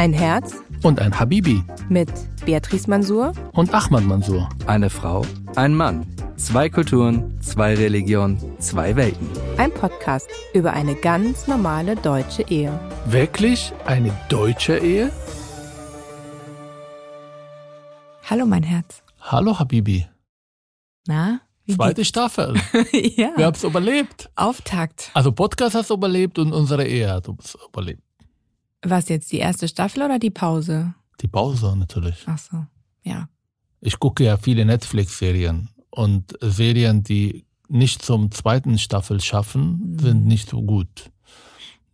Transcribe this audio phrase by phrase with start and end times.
[0.00, 2.08] Ein Herz und ein Habibi mit
[2.46, 4.48] Beatrice Mansour und Ahmad Mansour.
[4.66, 5.26] Eine Frau,
[5.56, 6.06] ein Mann.
[6.36, 9.28] Zwei Kulturen, zwei Religionen, zwei Welten.
[9.58, 12.80] Ein Podcast über eine ganz normale deutsche Ehe.
[13.04, 15.12] Wirklich eine deutsche Ehe?
[18.22, 19.02] Hallo mein Herz.
[19.20, 20.06] Hallo Habibi.
[21.08, 21.42] Na?
[21.66, 22.06] Wie Zweite?
[22.06, 22.54] Staffel.
[22.92, 23.32] ja.
[23.36, 24.30] Wir haben es überlebt.
[24.34, 25.10] Auftakt.
[25.12, 28.00] Also Podcast hat überlebt und unsere Ehe hat es überlebt.
[28.82, 30.94] Was jetzt, die erste Staffel oder die Pause?
[31.20, 32.24] Die Pause natürlich.
[32.26, 32.64] Ach so,
[33.02, 33.28] ja.
[33.80, 39.98] Ich gucke ja viele Netflix-Serien und Serien, die nicht zum zweiten Staffel schaffen, Mhm.
[39.98, 41.10] sind nicht so gut.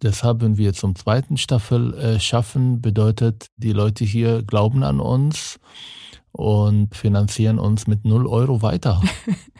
[0.02, 5.58] Deshalb, wenn wir zum zweiten Staffel äh, schaffen, bedeutet, die Leute hier glauben an uns
[6.32, 9.02] und finanzieren uns mit 0 Euro weiter.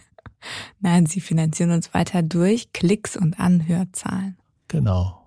[0.81, 4.37] Nein, sie finanzieren uns weiter durch Klicks und Anhörzahlen.
[4.69, 5.26] Genau.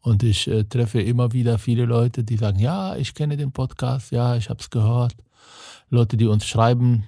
[0.00, 4.12] Und ich äh, treffe immer wieder viele Leute, die sagen, ja, ich kenne den Podcast,
[4.12, 5.14] ja, ich habe es gehört.
[5.90, 7.04] Leute, die uns schreiben.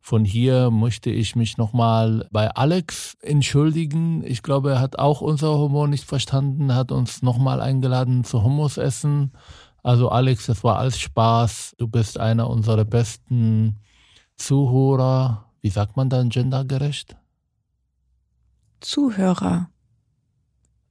[0.00, 4.22] Von hier möchte ich mich nochmal bei Alex entschuldigen.
[4.24, 8.76] Ich glaube, er hat auch unser Humor nicht verstanden, hat uns nochmal eingeladen zu Hummus
[8.76, 9.32] essen.
[9.82, 11.74] Also Alex, das war alles Spaß.
[11.78, 13.80] Du bist einer unserer besten
[14.36, 15.50] Zuhörer.
[15.60, 17.16] Wie sagt man dann gendergerecht?
[18.80, 19.70] Zuhörer.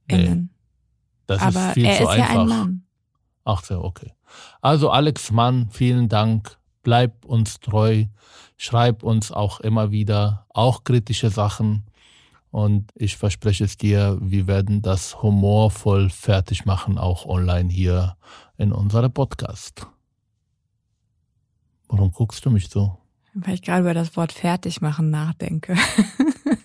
[0.08, 0.53] Nee, Innen.
[1.26, 2.34] Das Aber ist viel er zu ist einfach.
[2.34, 2.82] ja ein Mann.
[3.44, 4.12] Ach so, okay.
[4.60, 6.58] Also Alex Mann, vielen Dank.
[6.82, 8.06] Bleib uns treu.
[8.56, 11.84] Schreib uns auch immer wieder, auch kritische Sachen.
[12.50, 18.16] Und ich verspreche es dir, wir werden das humorvoll fertig machen, auch online hier
[18.56, 19.86] in unserem Podcast.
[21.88, 22.96] Warum guckst du mich so?
[23.34, 25.74] Weil ich gerade über das Wort fertig machen nachdenke.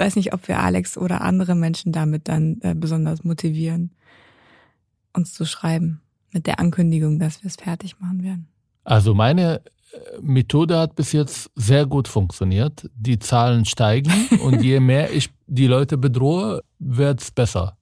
[0.00, 3.90] ich weiß nicht, ob wir Alex oder andere Menschen damit dann äh, besonders motivieren,
[5.12, 6.00] uns zu schreiben.
[6.32, 8.48] Mit der Ankündigung, dass wir es fertig machen werden.
[8.84, 9.56] Also meine
[9.92, 12.88] äh, Methode hat bis jetzt sehr gut funktioniert.
[12.96, 14.10] Die Zahlen steigen
[14.42, 17.76] und je mehr ich die Leute bedrohe, wird's besser.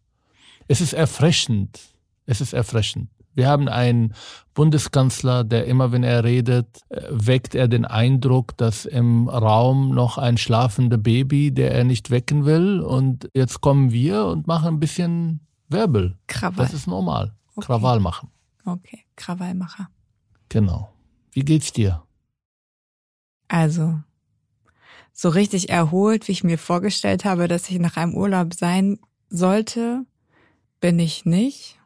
[0.67, 1.79] Es ist erfrischend.
[2.27, 3.11] Es ist erfrischend.
[3.39, 4.15] Wir haben einen
[4.53, 10.19] Bundeskanzler, der immer, wenn er redet, äh, weckt er den Eindruck, dass im Raum noch
[10.19, 12.81] ein schlafender Baby, der er nicht wecken will.
[12.81, 16.19] Und jetzt kommen wir und machen ein bisschen Wirbel.
[16.27, 16.57] Krawall.
[16.57, 17.33] Das ist normal.
[17.55, 17.67] Okay.
[17.67, 18.29] Krawall machen.
[18.65, 19.89] Okay, Krawallmacher.
[20.49, 20.93] Genau.
[21.31, 22.03] Wie geht's dir?
[23.47, 24.01] Also,
[25.13, 28.99] so richtig erholt, wie ich mir vorgestellt habe, dass ich nach einem Urlaub sein
[29.31, 30.05] sollte,
[30.81, 31.79] bin ich nicht.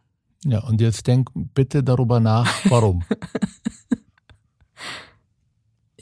[0.44, 3.04] Ja, und jetzt denk bitte darüber nach, warum.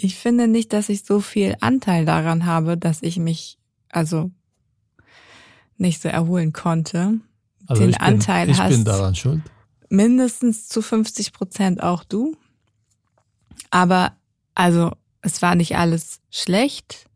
[0.03, 3.59] Ich finde nicht, dass ich so viel Anteil daran habe, dass ich mich
[3.91, 4.31] also
[5.77, 7.21] nicht so erholen konnte.
[7.67, 9.43] Also Den ich bin, Anteil ich hast bin daran schuld.
[9.91, 12.35] mindestens zu 50 Prozent auch du.
[13.71, 14.17] Aber
[14.55, 17.10] also es war nicht alles schlecht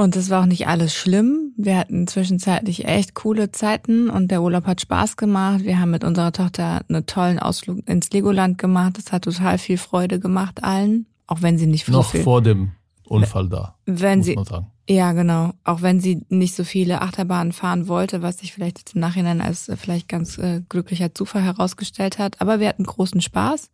[0.00, 1.52] und es war auch nicht alles schlimm.
[1.58, 5.62] Wir hatten zwischenzeitlich echt coole Zeiten und der Urlaub hat Spaß gemacht.
[5.64, 8.96] Wir haben mit unserer Tochter einen tollen Ausflug ins Legoland gemacht.
[8.96, 12.40] Das hat total viel Freude gemacht allen, auch wenn sie nicht so Noch viel, vor
[12.40, 12.72] dem
[13.06, 14.66] Unfall da, wenn muss sie man sagen.
[14.88, 15.52] ja, genau.
[15.64, 19.42] Auch wenn sie nicht so viele Achterbahnen fahren wollte, was sich vielleicht jetzt im Nachhinein
[19.42, 22.40] als äh, vielleicht ganz äh, glücklicher Zufall herausgestellt hat.
[22.40, 23.70] Aber wir hatten großen Spaß.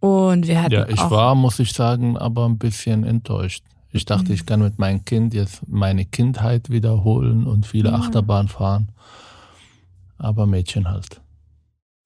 [0.00, 3.62] Und wir hatten Ja, ich war, muss ich sagen, aber ein bisschen enttäuscht.
[3.90, 7.96] Ich dachte, ich kann mit meinem Kind jetzt meine Kindheit wiederholen und viele Ja.
[7.96, 8.88] Achterbahn fahren.
[10.18, 11.20] Aber Mädchen halt.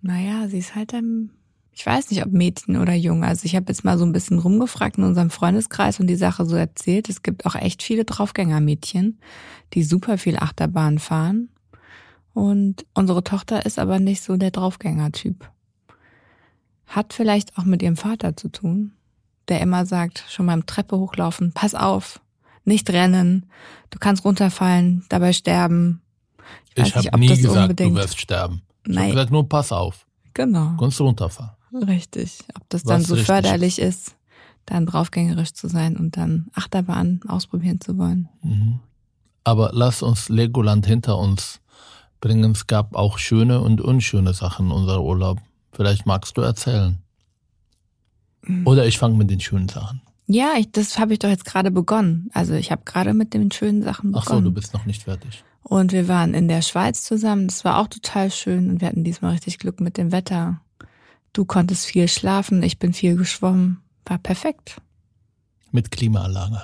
[0.01, 1.31] naja, sie ist halt ein,
[1.73, 3.27] ich weiß nicht, ob Mädchen oder Junge.
[3.27, 6.45] Also ich habe jetzt mal so ein bisschen rumgefragt in unserem Freundeskreis und die Sache
[6.45, 7.09] so erzählt.
[7.09, 9.19] Es gibt auch echt viele Draufgängermädchen,
[9.75, 11.49] die super viel Achterbahn fahren.
[12.35, 15.51] Und unsere Tochter ist aber nicht so der Draufgänger-Typ.
[16.87, 18.93] Hat vielleicht auch mit ihrem Vater zu tun,
[19.49, 22.21] der immer sagt, schon beim Treppe hochlaufen, pass auf,
[22.65, 23.47] nicht rennen,
[23.91, 26.01] du kannst runterfallen, dabei sterben.
[26.75, 28.63] Ich nicht, habe nie gesagt, unbedingt- du wirst sterben.
[28.85, 31.53] Ich habe Nein, gesagt, nur pass auf, genau, kannst runterfahren.
[31.73, 32.39] richtig.
[32.55, 34.17] Ob das Was dann so förderlich ist,
[34.67, 38.29] dann draufgängerisch zu sein und dann Achterbahn ausprobieren zu wollen.
[38.43, 38.79] Mhm.
[39.45, 41.61] Aber lass uns Legoland hinter uns
[42.21, 42.53] bringen.
[42.53, 45.41] Es gab auch schöne und unschöne Sachen in unserem Urlaub.
[45.73, 46.99] Vielleicht magst du erzählen.
[48.43, 48.67] Mhm.
[48.67, 50.03] Oder ich fange mit den schönen Sachen.
[50.27, 52.31] Ja, ich, das habe ich doch jetzt gerade begonnen.
[52.33, 54.45] Also ich habe gerade mit den schönen Sachen Ach begonnen.
[54.45, 55.45] so, du bist noch nicht fertig.
[55.63, 57.49] Und wir waren in der Schweiz zusammen.
[57.49, 60.61] Das war auch total schön und wir hatten diesmal richtig Glück mit dem Wetter.
[61.33, 63.79] Du konntest viel schlafen, ich bin viel geschwommen.
[64.05, 64.81] War perfekt.
[65.71, 66.61] Mit Klimaanlage.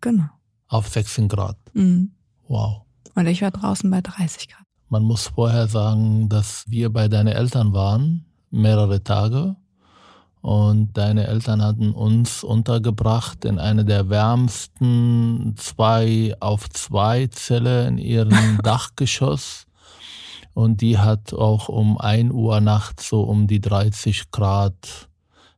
[0.00, 0.24] Genau.
[0.68, 1.56] Auf 16 Grad.
[1.74, 2.12] Mhm.
[2.48, 2.82] Wow.
[3.14, 4.64] Und ich war draußen bei 30 Grad.
[4.88, 9.56] Man muss vorher sagen, dass wir bei deinen Eltern waren mehrere Tage.
[10.46, 17.98] Und deine Eltern hatten uns untergebracht in eine der wärmsten zwei auf zwei Zelle in
[17.98, 19.66] ihrem Dachgeschoss.
[20.54, 25.08] Und die hat auch um ein Uhr nachts so um die 30 Grad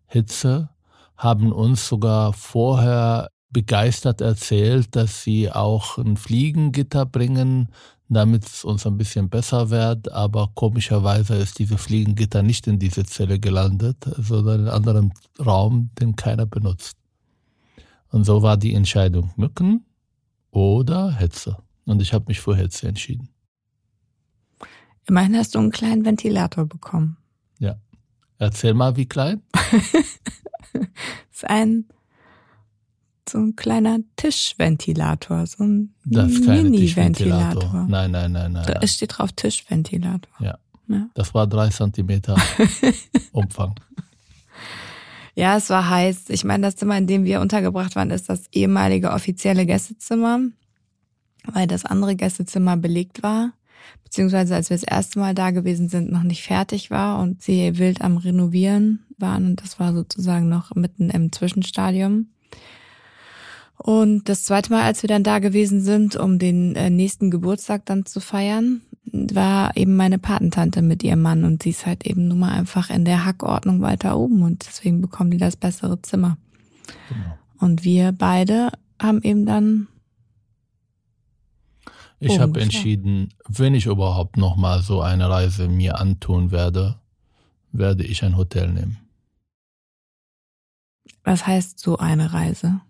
[0.06, 0.70] Hitze,
[1.18, 7.68] haben uns sogar vorher begeistert erzählt, dass sie auch ein Fliegengitter bringen,
[8.08, 10.10] damit es uns ein bisschen besser wird.
[10.12, 15.90] Aber komischerweise ist diese Fliegengitter nicht in diese Zelle gelandet, sondern in einem anderen Raum,
[16.00, 16.96] den keiner benutzt.
[18.10, 19.84] Und so war die Entscheidung Mücken
[20.50, 21.58] oder Hitze.
[21.84, 23.28] Und ich habe mich für Hitze entschieden.
[25.06, 27.16] Immerhin hast du einen kleinen Ventilator bekommen.
[27.58, 27.76] Ja.
[28.38, 29.42] Erzähl mal, wie klein?
[31.32, 31.86] ist ein
[33.28, 37.86] so ein kleiner Tischventilator, so ein Mini-Ventilator.
[37.88, 38.78] Nein, nein, nein, nein.
[38.82, 40.32] Es steht drauf Tischventilator.
[40.40, 40.58] Ja.
[40.88, 41.08] ja.
[41.14, 42.36] Das war drei Zentimeter
[43.32, 43.74] Umfang.
[45.34, 46.30] Ja, es war heiß.
[46.30, 50.40] Ich meine, das Zimmer, in dem wir untergebracht waren, ist das ehemalige offizielle Gästezimmer,
[51.44, 53.52] weil das andere Gästezimmer belegt war.
[54.02, 57.78] Beziehungsweise als wir das erste Mal da gewesen sind, noch nicht fertig war und sie
[57.78, 59.46] wild am Renovieren waren.
[59.46, 62.26] Und das war sozusagen noch mitten im Zwischenstadium.
[63.78, 67.86] Und das zweite Mal, als wir dann da gewesen sind, um den äh, nächsten Geburtstag
[67.86, 68.82] dann zu feiern,
[69.12, 72.90] war eben meine Patentante mit ihrem Mann und sie ist halt eben nun mal einfach
[72.90, 76.36] in der Hackordnung weiter oben und deswegen bekommen die das bessere Zimmer.
[77.08, 77.38] Genau.
[77.60, 79.88] Und wir beide haben eben dann.
[82.20, 86.96] Ich habe entschieden, wenn ich überhaupt nochmal so eine Reise mir antun werde,
[87.70, 88.98] werde ich ein Hotel nehmen.
[91.22, 92.80] Was heißt so eine Reise?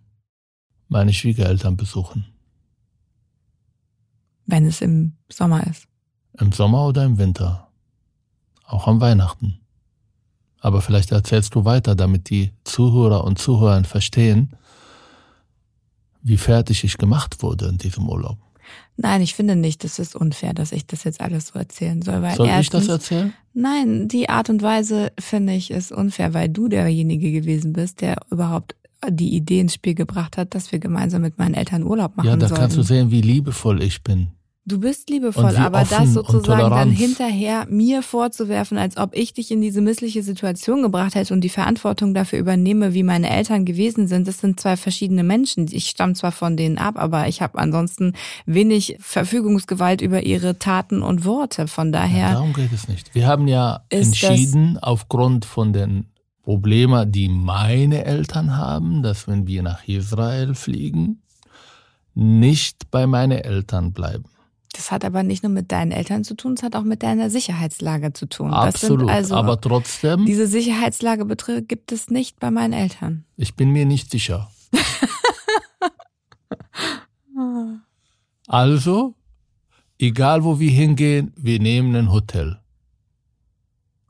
[0.89, 2.27] Meine Schwiegereltern besuchen.
[4.47, 5.87] Wenn es im Sommer ist.
[6.39, 7.69] Im Sommer oder im Winter.
[8.65, 9.61] Auch am Weihnachten.
[10.61, 14.57] Aber vielleicht erzählst du weiter, damit die Zuhörer und Zuhörer verstehen,
[16.23, 18.39] wie fertig ich gemacht wurde in diesem Urlaub.
[18.97, 22.21] Nein, ich finde nicht, das ist unfair, dass ich das jetzt alles so erzählen soll.
[22.21, 23.35] Weil soll erstens, ich das erzählen?
[23.55, 28.17] Nein, die Art und Weise finde ich ist unfair, weil du derjenige gewesen bist, der
[28.31, 28.75] überhaupt
[29.09, 32.37] die Idee ins Spiel gebracht hat, dass wir gemeinsam mit meinen Eltern Urlaub machen Ja,
[32.37, 32.63] da sollten.
[32.63, 34.29] kannst du sehen, wie liebevoll ich bin.
[34.69, 39.63] Du bist liebevoll, aber das sozusagen dann hinterher mir vorzuwerfen, als ob ich dich in
[39.63, 44.29] diese missliche Situation gebracht hätte und die Verantwortung dafür übernehme, wie meine Eltern gewesen sind,
[44.29, 45.69] das sind zwei verschiedene Menschen.
[45.71, 48.13] Ich stamme zwar von denen ab, aber ich habe ansonsten
[48.45, 51.67] wenig Verfügungsgewalt über ihre Taten und Worte.
[51.67, 52.27] Von daher.
[52.27, 53.15] Ja, darum geht es nicht.
[53.15, 56.05] Wir haben ja entschieden, aufgrund von den
[56.49, 61.21] Probleme, die meine Eltern haben, dass wenn wir nach Israel fliegen,
[62.15, 64.25] nicht bei meinen Eltern bleiben.
[64.73, 67.29] Das hat aber nicht nur mit deinen Eltern zu tun, es hat auch mit deiner
[67.29, 68.55] Sicherheitslage zu tun.
[68.55, 70.25] Absolut, also, aber trotzdem.
[70.25, 71.27] Diese Sicherheitslage
[71.65, 73.27] gibt es nicht bei meinen Eltern.
[73.37, 74.51] Ich bin mir nicht sicher.
[78.47, 79.15] also,
[79.99, 82.59] egal wo wir hingehen, wir nehmen ein Hotel.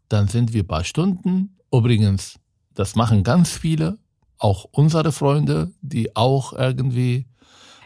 [0.08, 2.38] Dann sind wir ein paar Stunden, Übrigens,
[2.74, 3.98] das machen ganz viele,
[4.38, 7.26] auch unsere Freunde, die auch irgendwie.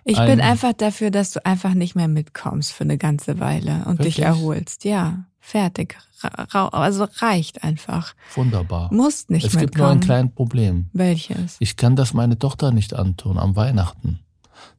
[0.05, 3.99] Ich bin einfach dafür, dass du einfach nicht mehr mitkommst für eine ganze Weile und
[3.99, 4.17] Wirklich?
[4.17, 4.84] dich erholst.
[4.84, 5.96] Ja, fertig.
[6.50, 8.14] Also reicht einfach.
[8.34, 8.93] Wunderbar.
[8.93, 9.65] Musst nicht es mitkommen.
[9.65, 10.91] Es gibt nur ein kleines Problem.
[10.93, 11.56] Welches?
[11.60, 14.20] Ich kann das meine Tochter nicht antun am Weihnachten.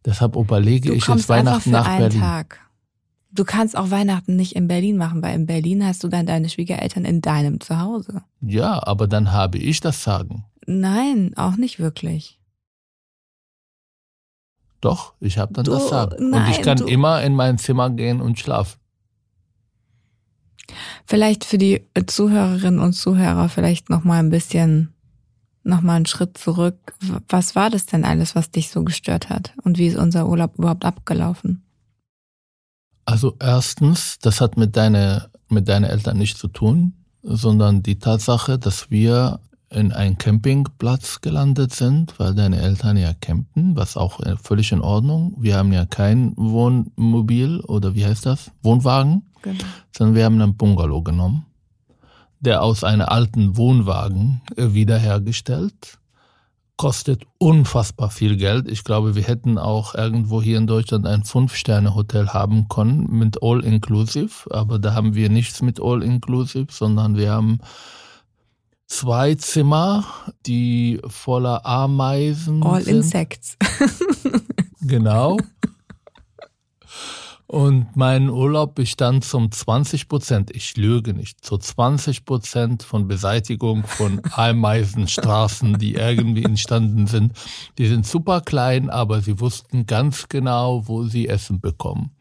[0.05, 2.19] Deshalb überlege du ich jetzt Weihnachten nach Berlin.
[2.19, 2.60] Tag.
[3.36, 6.50] Du kannst auch Weihnachten nicht in Berlin machen, weil in Berlin hast du dann deine
[6.50, 8.22] Schwiegereltern in deinem Zuhause.
[8.42, 10.46] Ja, aber dann habe ich das Sagen.
[10.68, 12.40] Nein, auch nicht wirklich.
[14.82, 16.30] Doch, ich habe dann du, das Sagen.
[16.30, 18.80] Nein, und ich kann du, immer in mein Zimmer gehen und schlafen.
[21.06, 24.94] Vielleicht für die Zuhörerinnen und Zuhörer vielleicht noch mal ein bisschen,
[25.63, 26.94] noch mal einen Schritt zurück.
[27.30, 29.54] Was war das denn alles, was dich so gestört hat?
[29.63, 31.63] Und wie ist unser Urlaub überhaupt abgelaufen?
[33.05, 38.60] Also erstens, das hat mit deiner mit deinen Eltern nichts zu tun, sondern die Tatsache,
[38.60, 44.72] dass wir in einen Campingplatz gelandet sind, weil deine Eltern ja campen, was auch völlig
[44.72, 45.36] in Ordnung.
[45.39, 48.51] Wir haben ja kein Wohnmobil oder wie heißt das?
[48.62, 49.63] Wohnwagen, genau.
[49.95, 51.45] sondern wir haben einen Bungalow genommen,
[52.39, 55.98] der aus einem alten Wohnwagen wiederhergestellt
[56.84, 58.70] kostet unfassbar viel Geld.
[58.70, 64.54] Ich glaube, wir hätten auch irgendwo hier in Deutschland ein Fünf-Sterne-Hotel haben können mit All-Inclusive,
[64.54, 67.60] aber da haben wir nichts mit All-Inclusive, sondern wir haben
[68.86, 70.04] zwei Zimmer,
[70.46, 72.98] die voller Ameisen All sind.
[72.98, 73.56] Insects.
[74.82, 75.38] genau.
[77.53, 83.83] Und mein Urlaub bestand zum 20 Prozent, ich lüge nicht, zu 20 Prozent von Beseitigung
[83.83, 87.33] von Ameisenstraßen, die irgendwie entstanden sind.
[87.77, 92.15] Die sind super klein, aber sie wussten ganz genau, wo sie Essen bekommen.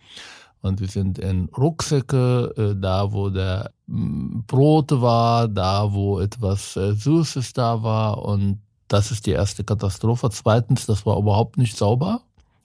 [0.61, 6.77] Und sie sind in Rucksäcke, äh, da wo der mm, Brot war, da wo etwas
[6.77, 8.23] äh, Süßes da war.
[8.23, 10.29] Und das ist die erste Katastrophe.
[10.29, 12.21] Zweitens, das war überhaupt nicht sauber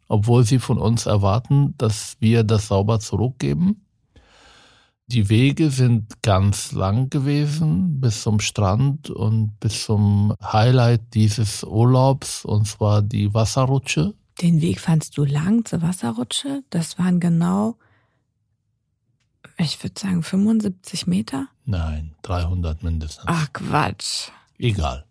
[0.08, 3.84] obwohl sie von uns erwarten, dass wir das sauber zurückgeben.
[5.10, 12.44] Die Wege sind ganz lang gewesen bis zum Strand und bis zum Highlight dieses Urlaubs,
[12.44, 14.14] und zwar die Wasserrutsche.
[14.42, 16.64] Den Weg fandst du lang zur Wasserrutsche?
[16.70, 17.78] Das waren genau,
[19.58, 21.48] ich würde sagen, 75 Meter?
[21.66, 23.26] Nein, 300 mindestens.
[23.28, 24.30] Ach Quatsch.
[24.60, 25.06] Egal.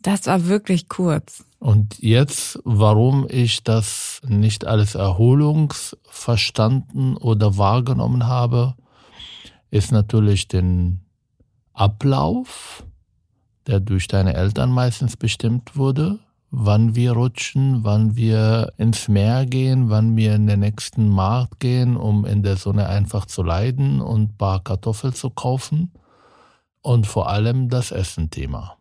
[0.00, 1.44] Das war wirklich kurz.
[1.64, 8.74] Und jetzt, warum ich das nicht als erholungsverstanden oder wahrgenommen habe,
[9.70, 11.00] ist natürlich den
[11.72, 12.84] Ablauf,
[13.66, 16.18] der durch deine Eltern meistens bestimmt wurde,
[16.50, 21.96] wann wir rutschen, wann wir ins Meer gehen, wann wir in den nächsten Markt gehen,
[21.96, 25.92] um in der Sonne einfach zu leiden und paar Kartoffeln zu kaufen.
[26.82, 28.76] Und vor allem das Essen-Thema.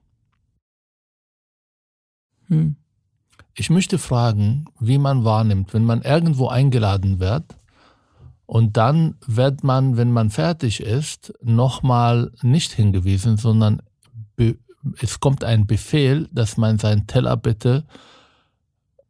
[2.54, 2.76] Hm.
[3.56, 7.56] Ich möchte fragen, wie man wahrnimmt, wenn man irgendwo eingeladen wird
[8.46, 13.82] und dann wird man, wenn man fertig ist, nochmal nicht hingewiesen, sondern
[15.00, 17.86] es kommt ein Befehl, dass man seinen Teller bitte,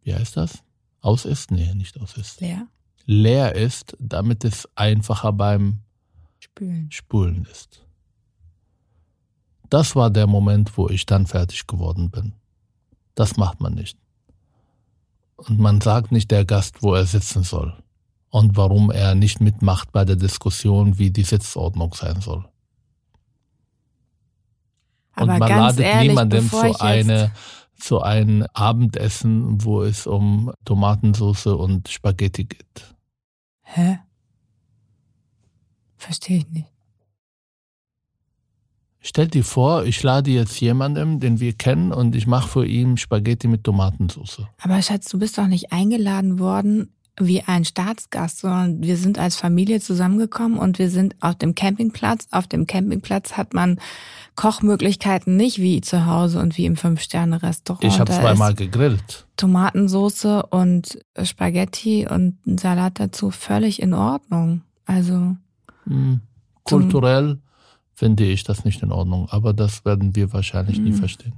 [0.04, 0.64] wie heißt das?
[1.02, 1.52] Aus ist?
[1.52, 2.42] Nee, nicht aus ist.
[2.42, 2.68] Leer.
[3.06, 5.80] Leer ist, damit es einfacher beim
[6.40, 7.86] Spülen, Spulen ist.
[9.70, 12.34] Das war der Moment, wo ich dann fertig geworden bin.
[13.16, 13.98] Das macht man nicht.
[15.36, 17.76] Und man sagt nicht der Gast, wo er sitzen soll
[18.30, 22.46] und warum er nicht mitmacht bei der Diskussion, wie die Sitzordnung sein soll.
[25.14, 27.32] Aber und man ladet ehrlich, niemandem zu, eine,
[27.76, 32.96] zu einem Abendessen, wo es um Tomatensauce und Spaghetti geht.
[33.62, 34.00] Hä?
[35.98, 36.73] Verstehe ich nicht.
[39.06, 42.96] Stell dir vor, ich lade jetzt jemanden, den wir kennen, und ich mache für ihn
[42.96, 44.44] Spaghetti mit Tomatensauce.
[44.62, 49.36] Aber Schatz, du bist doch nicht eingeladen worden wie ein Staatsgast, sondern wir sind als
[49.36, 52.28] Familie zusammengekommen und wir sind auf dem Campingplatz.
[52.32, 53.80] Auf dem Campingplatz hat man
[54.36, 57.84] Kochmöglichkeiten nicht wie zu Hause und wie im Fünf-Sterne-Restaurant.
[57.84, 59.28] Ich habe zweimal gegrillt.
[59.38, 64.62] Tomatensauce und Spaghetti und Salat dazu völlig in Ordnung.
[64.86, 65.36] Also.
[65.86, 66.22] Hm,
[66.64, 67.38] kulturell
[67.94, 69.28] finde ich das nicht in Ordnung.
[69.30, 70.86] Aber das werden wir wahrscheinlich mhm.
[70.86, 71.34] nie verstehen.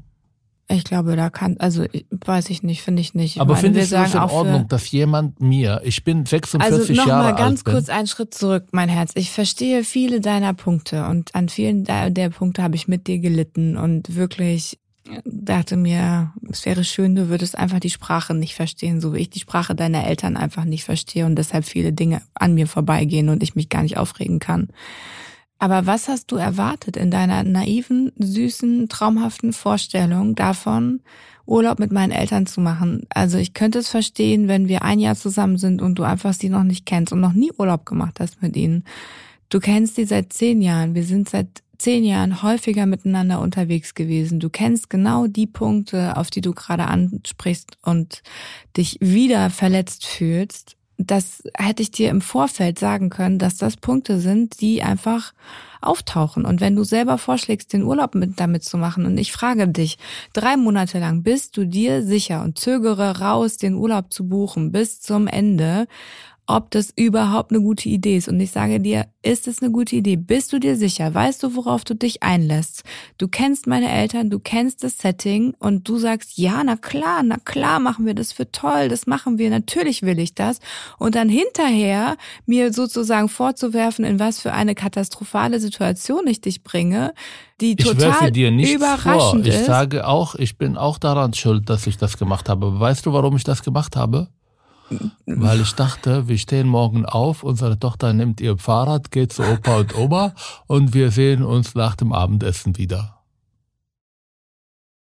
[0.67, 3.39] Ich glaube, da kann, also weiß ich nicht, finde ich nicht.
[3.39, 6.99] Aber finde ich es in Ordnung, dass jemand mir, ich bin 46 also Jahre alt.
[6.99, 9.11] Also nochmal ganz kurz einen Schritt zurück, mein Herz.
[9.13, 13.19] Ich verstehe viele deiner Punkte und an vielen der, der Punkte habe ich mit dir
[13.19, 14.79] gelitten und wirklich
[15.23, 19.29] dachte mir, es wäre schön, du würdest einfach die Sprache nicht verstehen, so wie ich
[19.29, 23.43] die Sprache deiner Eltern einfach nicht verstehe und deshalb viele Dinge an mir vorbeigehen und
[23.43, 24.69] ich mich gar nicht aufregen kann.
[25.57, 31.01] Aber was hast du erwartet in deiner naiven, süßen, traumhaften Vorstellung davon,
[31.45, 33.07] Urlaub mit meinen Eltern zu machen?
[33.09, 36.49] Also ich könnte es verstehen, wenn wir ein Jahr zusammen sind und du einfach sie
[36.49, 38.83] noch nicht kennst und noch nie Urlaub gemacht hast mit ihnen.
[39.49, 40.95] Du kennst die seit zehn Jahren.
[40.95, 44.39] Wir sind seit zehn Jahren häufiger miteinander unterwegs gewesen.
[44.39, 48.23] Du kennst genau die Punkte, auf die du gerade ansprichst und
[48.75, 54.19] dich wieder verletzt fühlst das hätte ich dir im Vorfeld sagen können, dass das Punkte
[54.19, 55.33] sind, die einfach
[55.81, 56.45] auftauchen.
[56.45, 59.97] Und wenn du selber vorschlägst, den Urlaub mit damit zu machen, und ich frage dich,
[60.33, 65.01] drei Monate lang bist du dir sicher und zögere raus, den Urlaub zu buchen bis
[65.01, 65.87] zum Ende,
[66.47, 68.27] ob das überhaupt eine gute Idee ist.
[68.27, 70.15] Und ich sage dir, ist es eine gute Idee?
[70.15, 71.13] Bist du dir sicher?
[71.13, 72.83] Weißt du, worauf du dich einlässt?
[73.17, 77.37] Du kennst meine Eltern, du kennst das Setting und du sagst, ja, na klar, na
[77.37, 80.59] klar machen wir das für toll, das machen wir, natürlich will ich das.
[80.99, 87.13] Und dann hinterher mir sozusagen vorzuwerfen, in was für eine katastrophale Situation ich dich bringe,
[87.61, 89.39] die total dir überraschend vor.
[89.45, 89.65] Ich ist.
[89.65, 92.79] sage auch, ich bin auch daran schuld, dass ich das gemacht habe.
[92.79, 94.27] Weißt du, warum ich das gemacht habe?
[95.25, 99.77] Weil ich dachte, wir stehen morgen auf, unsere Tochter nimmt ihr Fahrrad, geht zu Opa
[99.77, 100.33] und Oma
[100.67, 103.15] und wir sehen uns nach dem Abendessen wieder.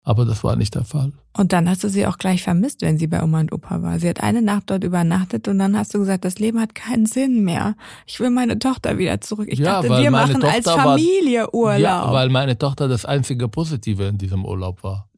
[0.06, 1.14] Aber das war nicht der Fall.
[1.36, 4.00] Und dann hast du sie auch gleich vermisst, wenn sie bei Oma und Opa war.
[4.00, 7.06] Sie hat eine Nacht dort übernachtet und dann hast du gesagt, das Leben hat keinen
[7.06, 7.76] Sinn mehr.
[8.06, 9.48] Ich will meine Tochter wieder zurück.
[9.50, 11.80] Ich ja, dachte, wir machen Tochter als Familie Urlaub.
[11.80, 15.10] ja, weil meine Tochter das einzige Positive in diesem Urlaub war.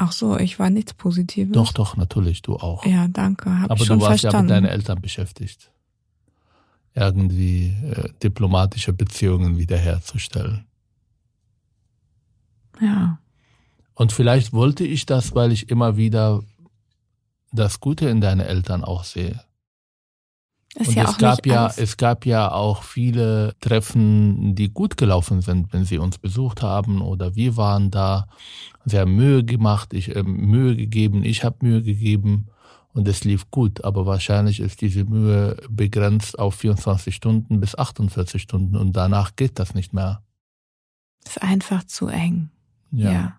[0.00, 1.52] Ach so, ich war nichts Positives.
[1.54, 2.86] Doch, doch, natürlich, du auch.
[2.86, 3.50] Ja, danke.
[3.58, 4.48] Hab Aber ich schon du warst verstanden.
[4.48, 5.72] ja mit deinen Eltern beschäftigt.
[6.94, 10.66] Irgendwie äh, diplomatische Beziehungen wiederherzustellen.
[12.80, 13.18] ja.
[13.94, 16.44] Und vielleicht wollte ich das, weil ich immer wieder
[17.50, 19.40] das Gute in deine Eltern auch sehe.
[20.78, 21.78] Ist Und ja es auch gab ja, alles.
[21.78, 27.00] es gab ja auch viele Treffen, die gut gelaufen sind, wenn sie uns besucht haben
[27.02, 28.28] oder wir waren da.
[28.84, 32.46] Sie haben Mühe gemacht, ich äh, Mühe gegeben, ich habe Mühe gegeben
[32.92, 33.82] und es lief gut.
[33.84, 39.58] Aber wahrscheinlich ist diese Mühe begrenzt auf 24 Stunden bis 48 Stunden und danach geht
[39.58, 40.22] das nicht mehr.
[41.26, 42.50] ist einfach zu eng.
[42.92, 43.38] Ja.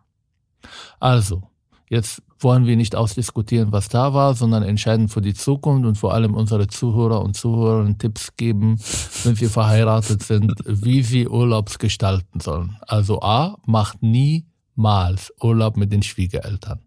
[0.99, 1.43] Also,
[1.89, 6.13] jetzt wollen wir nicht ausdiskutieren, was da war, sondern entscheiden für die Zukunft und vor
[6.13, 8.77] allem unsere Zuhörer und Zuhörerinnen Tipps geben,
[9.23, 12.77] wenn sie verheiratet sind, wie sie Urlaubs gestalten sollen.
[12.81, 16.79] Also A, macht niemals Urlaub mit den Schwiegereltern.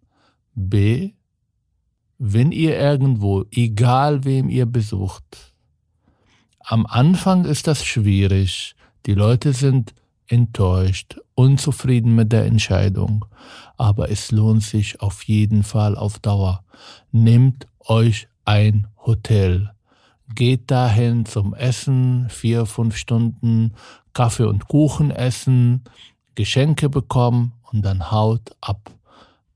[0.55, 1.13] B,
[2.19, 5.53] wenn ihr irgendwo, egal wem ihr besucht,
[6.61, 8.75] am Anfang ist das schwierig.
[9.07, 9.95] Die Leute sind
[10.33, 13.27] enttäuscht, unzufrieden mit der Entscheidung.
[13.77, 16.65] Aber es lohnt sich auf jeden Fall auf Dauer.
[17.13, 19.71] Nehmt euch ein Hotel.
[20.35, 23.75] Geht dahin zum Essen, vier, fünf Stunden,
[24.15, 25.83] Kaffee und Kuchen essen,
[26.35, 28.91] Geschenke bekommen und dann haut ab.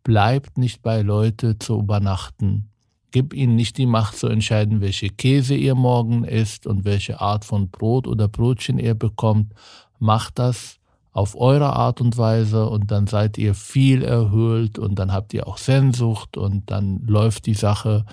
[0.02, 2.68] Bleibt nicht bei Leute zu übernachten.
[3.12, 7.46] Gib ihnen nicht die Macht zu entscheiden, welche Käse ihr morgen isst und welche Art
[7.46, 9.54] von Brot oder Brötchen ihr bekommt.
[9.98, 10.78] Macht das
[11.12, 15.46] auf eure Art und Weise und dann seid ihr viel erhöht und dann habt ihr
[15.46, 18.04] auch Sehnsucht und dann läuft die Sache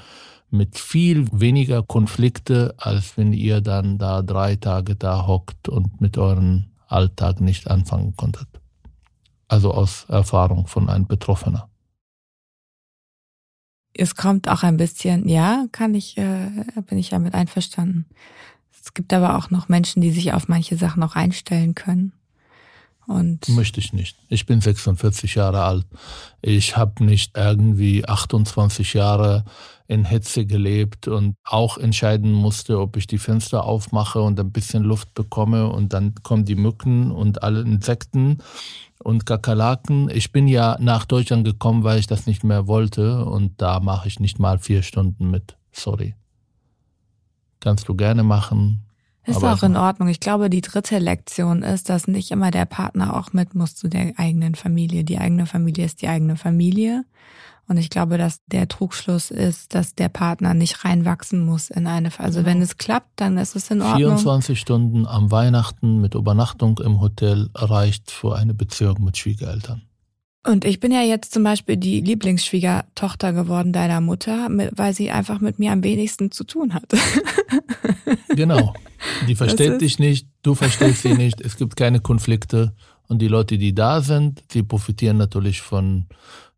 [0.50, 6.18] mit viel weniger Konflikte, als wenn ihr dann da drei Tage da hockt und mit
[6.18, 8.48] euren Alltag nicht anfangen konntet.
[9.48, 11.68] Also aus Erfahrung von einem Betroffener.
[13.94, 16.50] Es kommt auch ein bisschen, ja, kann ich, äh,
[16.88, 18.06] bin ich damit einverstanden.
[18.84, 22.12] Es gibt aber auch noch Menschen, die sich auf manche Sachen auch einstellen können.
[23.08, 24.18] Und Möchte ich nicht.
[24.30, 25.86] Ich bin 46 Jahre alt.
[26.42, 29.46] Ich habe nicht irgendwie 28 Jahre
[29.88, 34.84] in Hitze gelebt und auch entscheiden musste, ob ich die Fenster aufmache und ein bisschen
[34.84, 38.38] Luft bekomme und dann kommen die Mücken und alle Insekten
[39.00, 40.10] und Kakerlaken.
[40.10, 44.08] Ich bin ja nach Deutschland gekommen, weil ich das nicht mehr wollte und da mache
[44.08, 45.58] ich nicht mal vier Stunden mit.
[45.74, 46.16] Sorry.
[47.64, 48.82] Kannst du gerne machen.
[49.26, 50.10] ist auch in Ordnung.
[50.10, 53.88] Ich glaube, die dritte Lektion ist, dass nicht immer der Partner auch mit muss zu
[53.88, 55.06] der eigenen Familie.
[55.06, 57.06] Die eigene Familie ist die eigene Familie.
[57.70, 62.10] Und ich glaube, dass der Trugschluss ist, dass der Partner nicht reinwachsen muss in eine,
[62.20, 62.52] also Genau.
[62.52, 64.18] wenn es klappt, dann ist es in Ordnung.
[64.18, 69.84] 24 Stunden am Weihnachten mit Übernachtung im Hotel reicht für eine Beziehung mit Schwiegereltern.
[70.46, 75.40] Und ich bin ja jetzt zum Beispiel die Lieblingsschwiegertochter geworden deiner Mutter, weil sie einfach
[75.40, 76.86] mit mir am wenigsten zu tun hat.
[78.36, 78.74] Genau.
[79.28, 82.74] Die versteht dich nicht, du verstehst sie nicht, es gibt keine Konflikte.
[83.08, 86.06] Und die Leute, die da sind, die profitieren natürlich von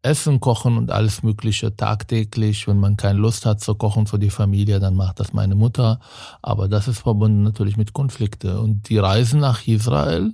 [0.05, 2.67] Essen, Kochen und alles Mögliche tagtäglich.
[2.67, 5.99] Wenn man keine Lust hat zu kochen für die Familie, dann macht das meine Mutter.
[6.41, 8.59] Aber das ist verbunden natürlich mit Konflikte.
[8.61, 10.33] Und die Reisen nach Israel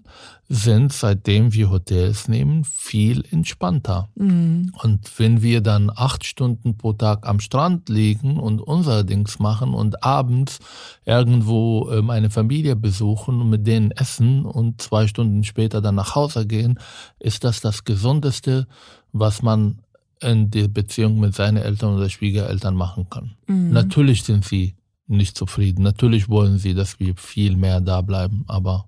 [0.53, 4.09] sind, seitdem wir Hotels nehmen, viel entspannter.
[4.15, 4.73] Mhm.
[4.83, 9.73] Und wenn wir dann acht Stunden pro Tag am Strand liegen und unser Dings machen
[9.73, 10.59] und abends
[11.05, 16.15] irgendwo ähm, eine Familie besuchen und mit denen essen und zwei Stunden später dann nach
[16.15, 16.77] Hause gehen,
[17.17, 18.67] ist das das Gesundeste,
[19.11, 19.79] was man
[20.21, 23.35] in der Beziehung mit seinen Eltern oder Schwiegereltern machen kann.
[23.47, 23.71] Mhm.
[23.71, 24.75] Natürlich sind sie
[25.07, 25.83] nicht zufrieden.
[25.83, 28.87] Natürlich wollen sie, dass wir viel mehr da bleiben, aber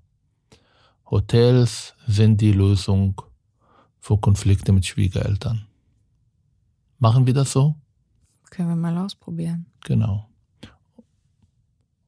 [1.10, 3.20] Hotels sind die Lösung
[4.00, 5.66] für Konflikte mit Schwiegereltern.
[6.98, 7.74] Machen wir das so?
[8.50, 9.66] Können wir mal ausprobieren.
[9.84, 10.28] Genau.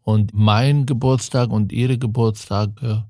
[0.03, 3.05] Und mein Geburtstag und ihre Geburtstage,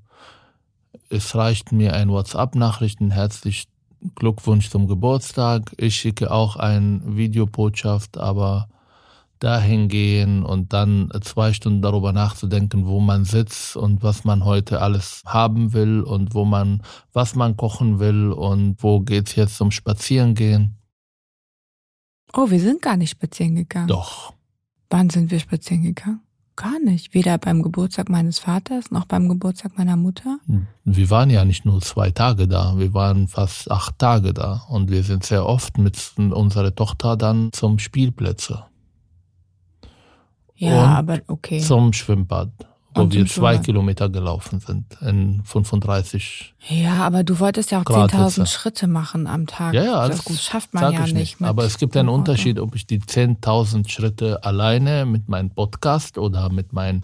[1.09, 3.67] es reicht mir ein WhatsApp-Nachrichten, herzlich
[4.15, 5.73] Glückwunsch zum Geburtstag.
[5.77, 8.69] Ich schicke auch ein Videobotschaft, aber
[9.39, 14.81] dahin gehen und dann zwei Stunden darüber nachzudenken, wo man sitzt und was man heute
[14.81, 16.81] alles haben will und wo man,
[17.13, 20.77] was man kochen will und wo geht's jetzt zum Spazierengehen.
[22.33, 23.87] Oh, wir sind gar nicht spazieren gegangen.
[23.87, 24.33] Doch.
[24.89, 26.21] Wann sind wir spazieren gegangen?
[26.57, 27.13] Gar nicht.
[27.13, 30.39] Weder beim Geburtstag meines Vaters noch beim Geburtstag meiner Mutter.
[30.83, 34.89] Wir waren ja nicht nur zwei Tage da, wir waren fast acht Tage da und
[34.89, 38.65] wir sind sehr oft mit unserer Tochter dann zum Spielplätze,
[40.55, 41.59] Ja, aber okay.
[41.59, 42.49] zum Schwimmbad.
[42.97, 43.57] Wo wir zwei.
[43.57, 46.53] Kilometer gelaufen sind in 35.
[46.69, 48.45] Ja, aber du wolltest ja auch Grad 10.000 Hitze.
[48.47, 49.73] Schritte machen am Tag.
[49.73, 51.39] Ja, ja, alles Das gut, schafft man ja ich nicht.
[51.39, 52.09] mit Aber es gibt einen.
[52.09, 57.03] Unterschied, ob ich die 10.000 Schritte alleine mit meinem Podcast oder mit meinem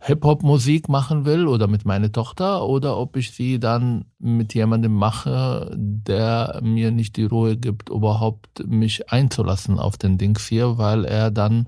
[0.00, 5.70] Hip-Hop-Musik machen will oder mit meiner Tochter oder ob ich sie dann mit jemandem mache,
[5.76, 11.30] der mir nicht die Ruhe gibt, überhaupt mich einzulassen auf den Dings hier, weil er
[11.30, 11.66] dann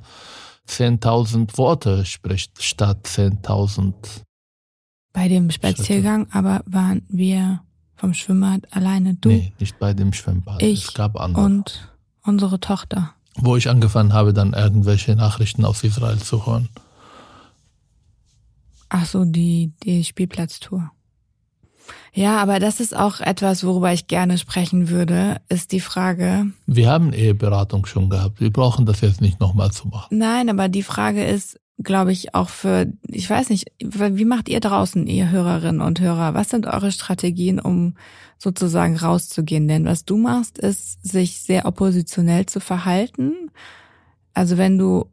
[0.71, 3.93] 10.000 Worte spricht statt 10.000.
[5.13, 7.63] Bei dem Spaziergang aber waren wir
[7.97, 10.63] vom Schwimmbad alleine, du Nee, nicht bei dem Schwimmbad.
[10.63, 11.45] Ich es gab andere.
[11.45, 13.15] und unsere Tochter.
[13.37, 16.69] wo ich angefangen habe, dann irgendwelche Nachrichten aus Israel zu hören.
[18.89, 20.91] Ach so, die, die Spielplatztour.
[22.13, 26.91] Ja, aber das ist auch etwas, worüber ich gerne sprechen würde, ist die Frage, Wir
[26.91, 28.41] haben Eheberatung schon gehabt.
[28.41, 30.17] Wir brauchen das jetzt nicht nochmal zu machen.
[30.17, 34.61] nein, aber die Frage ist, glaube ich, auch für, ich weiß nicht, wie macht ihr
[34.61, 37.95] draußen, ihr Hörerinnen und Hörer, was sind eure Strategien, um
[38.39, 39.67] sozusagen rauszugehen?
[39.67, 43.51] Denn was du machst, ist, sich sehr oppositionell zu verhalten.
[44.35, 45.07] Also wenn du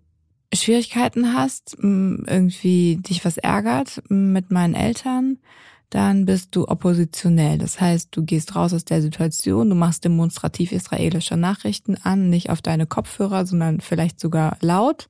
[0.54, 5.40] Schwierigkeiten hast, irgendwie dich was ärgert mit meinen Eltern,
[5.89, 7.58] dann bist du oppositionell.
[7.58, 12.50] Das heißt, du gehst raus aus der Situation, du machst demonstrativ israelische Nachrichten an, nicht
[12.50, 15.08] auf deine Kopfhörer, sondern vielleicht sogar laut.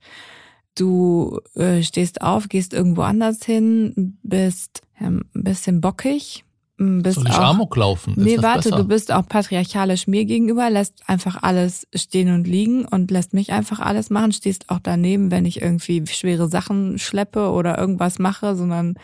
[0.76, 6.46] Du äh, stehst auf, gehst irgendwo anders hin, bist ähm, ein bisschen bockig,
[6.80, 8.14] m, bist Soll ich auch Amok laufen?
[8.16, 8.84] Ist Nee, warte, besser?
[8.84, 13.52] du bist auch patriarchalisch mir gegenüber, lässt einfach alles stehen und liegen und lässt mich
[13.52, 18.56] einfach alles machen, stehst auch daneben, wenn ich irgendwie schwere Sachen schleppe oder irgendwas mache,
[18.56, 18.96] sondern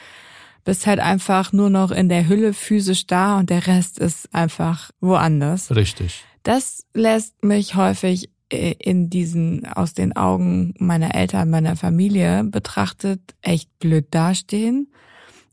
[0.64, 4.92] bist halt einfach nur noch in der Hülle physisch da und der Rest ist einfach
[5.02, 5.76] woanders.
[5.76, 6.24] Richtig.
[6.44, 13.22] Das lässt mich häufig äh, in diesen, aus den Augen meiner Eltern, meiner Familie betrachtet,
[13.42, 14.88] echt blöd dastehen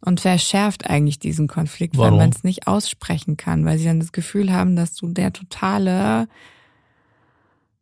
[0.01, 2.18] und verschärft eigentlich diesen Konflikt, weil Warum?
[2.18, 6.29] man es nicht aussprechen kann, weil sie dann das Gefühl haben, dass du der totale,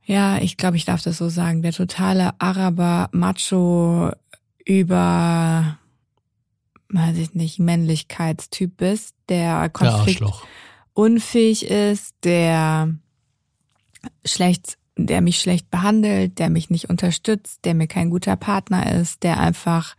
[0.04, 4.10] ja, ich glaube, ich darf das so sagen, der totale Araber Macho
[4.64, 5.78] über,
[6.90, 10.46] weiß ich nicht, Männlichkeitstyp bist, der Der Konflikt Arschloch.
[10.94, 12.94] unfähig ist, der
[14.24, 19.22] schlecht, der mich schlecht behandelt, der mich nicht unterstützt, der mir kein guter Partner ist,
[19.22, 19.96] der einfach,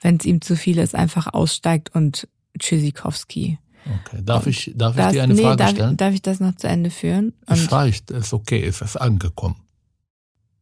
[0.00, 3.58] wenn es ihm zu viel ist, einfach aussteigt und Tschüssikowski.
[4.06, 4.20] Okay.
[4.22, 5.96] Darf ich, darf ich Das, dir eine nee, Frage darf, stellen?
[5.96, 7.32] darf ich das noch zu Ende führen?
[7.46, 9.56] Es Und, reicht, ist okay, es ist angekommen.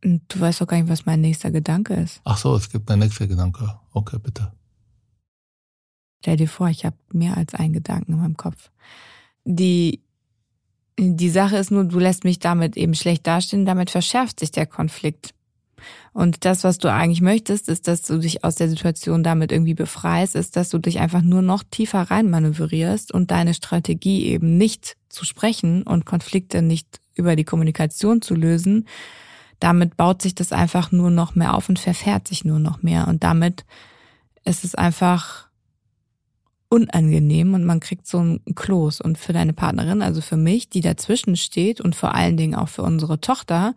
[0.04, 2.20] und du weißt doch gar nicht, was mein nächster Gedanke ist.
[2.24, 3.78] Ach so, es gibt einen nächsten Gedanke.
[3.92, 4.52] Okay, bitte.
[6.20, 8.70] Stell dir vor, ich habe mehr als einen Gedanken in meinem Kopf.
[9.44, 10.00] Die,
[10.98, 14.66] die Sache ist nur, du lässt mich damit eben schlecht dastehen, damit verschärft sich der
[14.66, 15.35] Konflikt.
[16.12, 19.74] Und das, was du eigentlich möchtest, ist, dass du dich aus der Situation damit irgendwie
[19.74, 24.96] befreist, ist, dass du dich einfach nur noch tiefer reinmanövrierst und deine Strategie eben nicht
[25.09, 28.87] zu sprechen und Konflikte nicht über die Kommunikation zu lösen.
[29.61, 33.09] Damit baut sich das einfach nur noch mehr auf und verfährt sich nur noch mehr.
[33.09, 33.64] Und damit
[34.44, 35.45] ist es einfach
[36.68, 39.00] unangenehm und man kriegt so ein Kloß.
[39.00, 42.68] Und für deine Partnerin, also für mich, die dazwischen steht und vor allen Dingen auch
[42.68, 43.74] für unsere Tochter,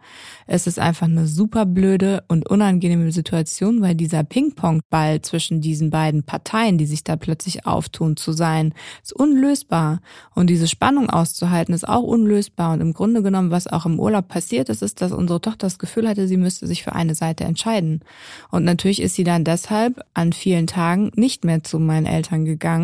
[0.48, 6.24] ist es einfach eine super blöde und unangenehme Situation, weil dieser Ping-Pong-Ball zwischen diesen beiden
[6.24, 8.74] Parteien, die sich da plötzlich auftun zu sein,
[9.04, 10.02] ist unlösbar.
[10.34, 12.74] Und diese Spannung auszuhalten, ist auch unlösbar.
[12.74, 15.78] Und im Grunde genommen, was auch im Urlaub passiert ist, ist, dass unsere Tochter das
[15.78, 18.02] Gefühl hatte, sie müsste sich für eine Seite entscheiden.
[18.50, 22.79] Und natürlich ist sie dann deshalb an vielen Tagen nicht mehr zu meinen Eltern gegangen,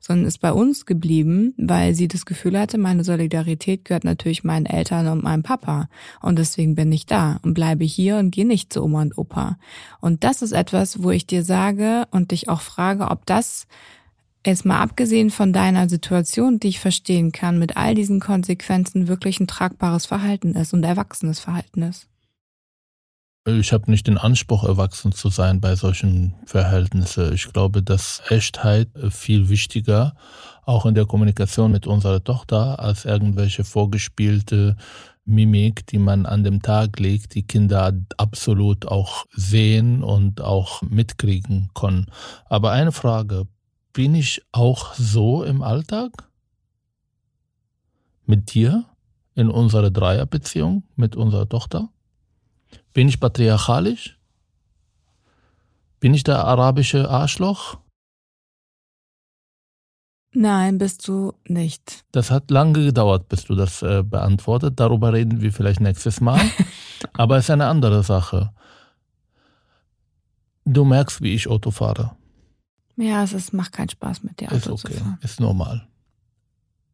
[0.00, 4.66] sondern ist bei uns geblieben, weil sie das Gefühl hatte, meine Solidarität gehört natürlich meinen
[4.66, 5.88] Eltern und meinem Papa.
[6.20, 9.58] Und deswegen bin ich da und bleibe hier und gehe nicht zu Oma und Opa.
[10.00, 13.66] Und das ist etwas, wo ich dir sage und dich auch frage, ob das
[14.46, 19.40] jetzt mal abgesehen von deiner Situation, die ich verstehen kann, mit all diesen Konsequenzen wirklich
[19.40, 22.09] ein tragbares Verhalten ist und erwachsenes Verhalten ist.
[23.58, 27.32] Ich habe nicht den Anspruch, erwachsen zu sein bei solchen Verhältnissen.
[27.32, 30.14] Ich glaube, dass Echtheit äh, viel wichtiger,
[30.64, 34.76] auch in der Kommunikation mit unserer Tochter, als irgendwelche vorgespielte
[35.24, 41.70] Mimik, die man an dem Tag legt, die Kinder absolut auch sehen und auch mitkriegen
[41.74, 42.06] können.
[42.46, 43.46] Aber eine Frage,
[43.92, 46.12] bin ich auch so im Alltag?
[48.26, 48.84] Mit dir?
[49.34, 51.88] In unserer Dreierbeziehung mit unserer Tochter?
[52.92, 54.18] Bin ich patriarchalisch?
[56.00, 57.78] Bin ich der arabische Arschloch?
[60.32, 62.04] Nein, bist du nicht.
[62.12, 64.78] Das hat lange gedauert, bis du das äh, beantwortet.
[64.78, 66.40] Darüber reden wir vielleicht nächstes Mal.
[67.14, 68.52] Aber es ist eine andere Sache.
[70.64, 72.16] Du merkst, wie ich Auto fahre.
[72.96, 75.18] Ja, es ist, macht keinen Spaß mit dir Ist Auto zu okay, fahren.
[75.22, 75.88] ist normal.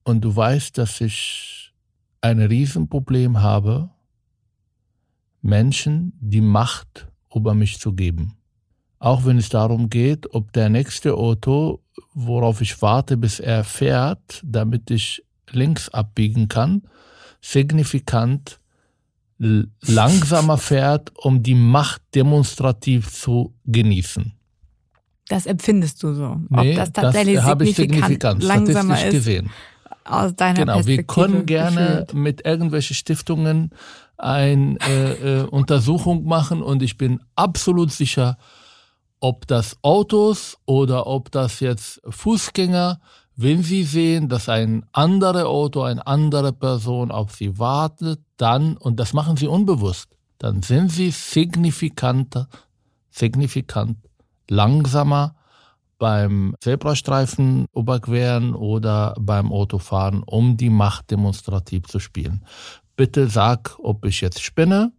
[0.04, 1.74] Und du weißt, dass ich
[2.22, 3.90] ein Riesenproblem habe,
[5.46, 8.37] Menschen die Macht über mich zu geben.
[8.98, 11.80] Auch wenn es darum geht, ob der nächste Auto,
[12.14, 16.82] worauf ich warte, bis er fährt, damit ich links abbiegen kann,
[17.40, 18.59] signifikant
[19.38, 24.32] langsamer fährt, um die Macht demonstrativ zu genießen.
[25.28, 26.40] Das empfindest du so.
[26.48, 29.50] Nee, Ob das tatsächlich habe ich signifikant signifikant langsamer statistisch ist gesehen.
[30.09, 31.07] Aus deiner Genau, wir Perspektive.
[31.07, 32.14] können gerne gefühlt.
[32.14, 33.71] mit irgendwelchen Stiftungen
[34.16, 38.38] eine äh, äh, Untersuchung machen und ich bin absolut sicher,
[39.21, 43.01] ob das Autos oder ob das jetzt Fußgänger,
[43.37, 48.99] wenn sie sehen, dass ein anderes Auto, eine andere Person auf sie wartet, dann, und
[48.99, 52.47] das machen sie unbewusst, dann sind sie signifikant,
[53.11, 53.99] signifikant
[54.49, 55.36] langsamer
[55.98, 62.44] beim Zebrastreifen überqueren oder beim Autofahren, um die Macht demonstrativ zu spielen.
[62.96, 64.92] Bitte sag, ob ich jetzt spinne,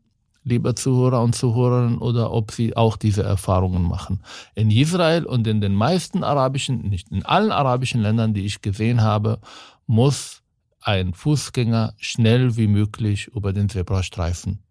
[0.43, 4.21] liebe Zuhörer und Zuhörerinnen, oder ob Sie auch diese Erfahrungen machen.
[4.55, 9.01] In Israel und in den meisten arabischen, nicht in allen arabischen Ländern, die ich gesehen
[9.01, 9.39] habe,
[9.88, 10.41] muss
[10.81, 14.63] ein Fußgänger schnell wie möglich über den Zebrastreifen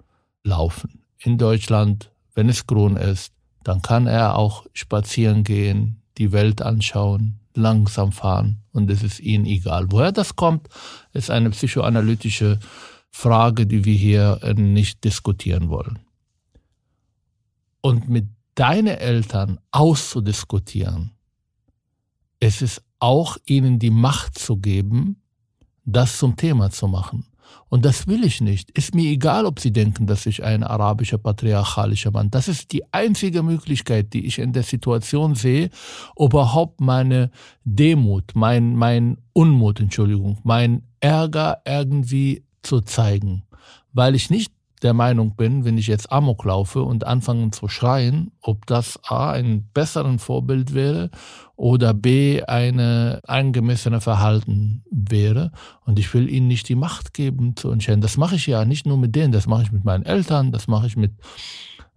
[0.45, 1.03] laufen.
[1.19, 7.41] In Deutschland, wenn es grün ist, dann kann er auch spazieren gehen, die Welt anschauen,
[7.55, 9.87] langsam fahren und es ist ihnen egal.
[9.91, 10.69] Woher das kommt,
[11.13, 12.59] ist eine psychoanalytische
[13.11, 15.99] Frage, die wir hier äh, nicht diskutieren wollen.
[17.81, 21.13] Und mit deinen Eltern auszudiskutieren,
[22.41, 25.23] es ist auch ihnen die Macht zu geben,
[25.85, 27.27] das zum Thema zu machen.
[27.69, 28.71] Und das will ich nicht.
[28.73, 32.31] Ist mir egal, ob Sie denken, dass ich ein arabischer, patriarchalischer Mann.
[32.31, 35.71] Das ist die einzige Möglichkeit, die ich in der Situation sehe,
[36.17, 37.31] überhaupt meine
[37.65, 43.43] Demut, mein, mein Unmut, Entschuldigung, mein Ärger irgendwie zu zeigen.
[43.93, 48.33] Weil ich nicht der Meinung bin, wenn ich jetzt Amok laufe und anfange zu schreien,
[48.41, 51.11] ob das A ein besseren Vorbild wäre
[51.57, 55.53] oder B eine angemessene Verhalten wäre.
[55.85, 58.01] Und ich will ihnen nicht die Macht geben zu entscheiden.
[58.01, 60.69] Das mache ich ja nicht nur mit denen, das mache ich mit meinen Eltern, das
[60.69, 61.13] mache ich mit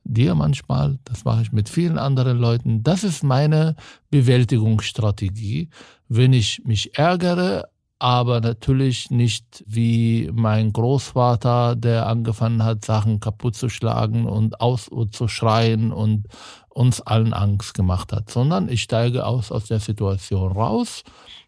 [0.03, 2.83] dir manchmal, das mache ich mit vielen anderen Leuten.
[2.83, 3.75] Das ist meine
[4.09, 5.69] Bewältigungsstrategie.
[6.07, 13.55] Wenn ich mich ärgere, aber natürlich nicht wie mein Großvater, der angefangen hat, Sachen kaputt
[13.55, 16.27] zu schlagen und aus zu schreien und
[16.69, 21.03] uns allen Angst gemacht hat, sondern ich steige aus aus der Situation raus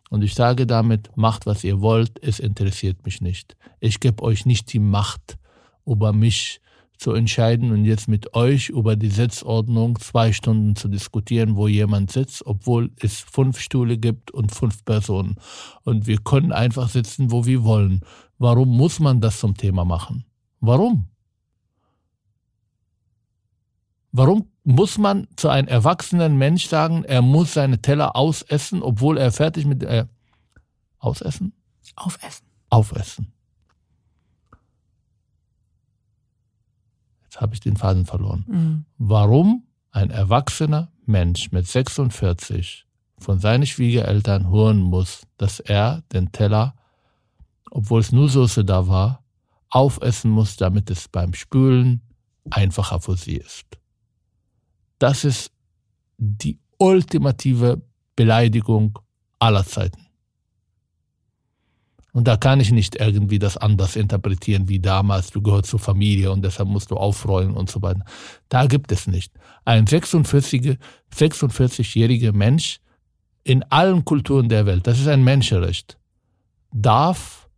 [0.10, 3.56] und ich sage damit, macht was ihr wollt, es interessiert mich nicht.
[3.80, 5.38] Ich gebe euch nicht die Macht
[5.86, 6.61] über mich
[7.02, 12.12] zu entscheiden und jetzt mit euch über die Sitzordnung zwei Stunden zu diskutieren, wo jemand
[12.12, 15.36] sitzt, obwohl es fünf Stühle gibt und fünf Personen.
[15.84, 18.02] Und wir können einfach sitzen, wo wir wollen.
[18.38, 20.26] Warum muss man das zum Thema machen?
[20.60, 21.08] Warum?
[24.12, 29.32] Warum muss man zu einem erwachsenen Mensch sagen, er muss seine Teller ausessen, obwohl er
[29.32, 30.06] fertig mit äh,
[31.00, 31.54] ausessen?
[31.96, 32.46] Aufessen.
[32.70, 33.34] Aufessen.
[37.32, 38.44] Jetzt habe ich den Faden verloren.
[38.46, 38.86] Mhm.
[38.98, 42.86] Warum ein erwachsener Mensch mit 46
[43.20, 46.76] von seinen Schwiegereltern hören muss, dass er den Teller,
[47.70, 49.24] obwohl es nur Soße da war,
[49.70, 52.02] aufessen muss, damit es beim Spülen
[52.50, 53.66] einfacher für sie ist.
[55.00, 55.54] Das ist
[56.18, 57.82] die ultimative
[58.18, 59.00] Beleidigung
[59.40, 60.06] aller Zeiten.
[62.14, 66.32] Und da kann ich nicht irgendwie das anders interpretieren wie damals, du gehörst zur Familie
[66.32, 68.04] und deshalb musst du aufräumen und so weiter.
[68.50, 69.32] Da gibt es nicht.
[69.64, 70.78] Ein 46,
[71.16, 72.80] 46-jähriger Mensch
[73.44, 75.98] in allen Kulturen der Welt, das ist ein Menschenrecht,
[76.74, 77.50] darf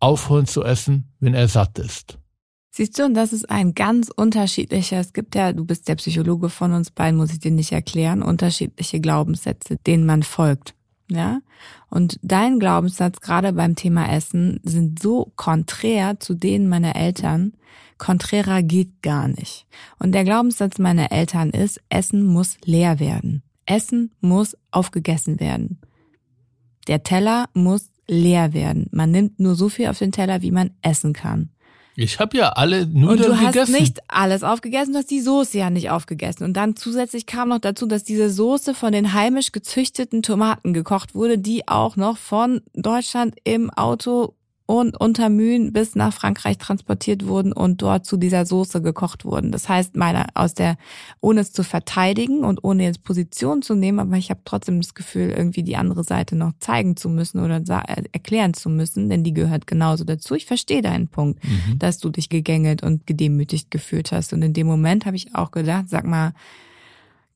[0.00, 2.18] aufhören zu essen, wenn er satt ist.
[2.70, 6.50] Siehst du, und das ist ein ganz unterschiedlicher, es gibt ja, du bist der Psychologe
[6.50, 10.75] von uns beiden, muss ich dir nicht erklären, unterschiedliche Glaubenssätze, denen man folgt.
[11.08, 11.40] Ja?
[11.88, 17.52] Und dein Glaubenssatz gerade beim Thema Essen sind so konträr zu denen meiner Eltern.
[17.98, 19.66] Konträrer geht gar nicht.
[19.98, 23.42] Und der Glaubenssatz meiner Eltern ist, Essen muss leer werden.
[23.64, 25.80] Essen muss aufgegessen werden.
[26.88, 28.88] Der Teller muss leer werden.
[28.92, 31.50] Man nimmt nur so viel auf den Teller, wie man essen kann.
[31.98, 33.72] Ich habe ja alle Und Nudeln du hast gegessen.
[33.72, 36.44] nicht alles aufgegessen, du hast die Soße ja nicht aufgegessen.
[36.44, 41.14] Und dann zusätzlich kam noch dazu, dass diese Soße von den heimisch gezüchteten Tomaten gekocht
[41.14, 44.34] wurde, die auch noch von Deutschland im Auto
[44.66, 49.52] und unter Mühen bis nach Frankreich transportiert wurden und dort zu dieser Soße gekocht wurden.
[49.52, 50.76] Das heißt, meine aus der,
[51.20, 54.94] ohne es zu verteidigen und ohne jetzt Position zu nehmen, aber ich habe trotzdem das
[54.94, 57.62] Gefühl, irgendwie die andere Seite noch zeigen zu müssen oder
[58.12, 60.34] erklären zu müssen, denn die gehört genauso dazu.
[60.34, 61.78] Ich verstehe deinen Punkt, mhm.
[61.78, 64.32] dass du dich gegängelt und gedemütigt gefühlt hast.
[64.32, 66.32] Und in dem Moment habe ich auch gedacht, sag mal,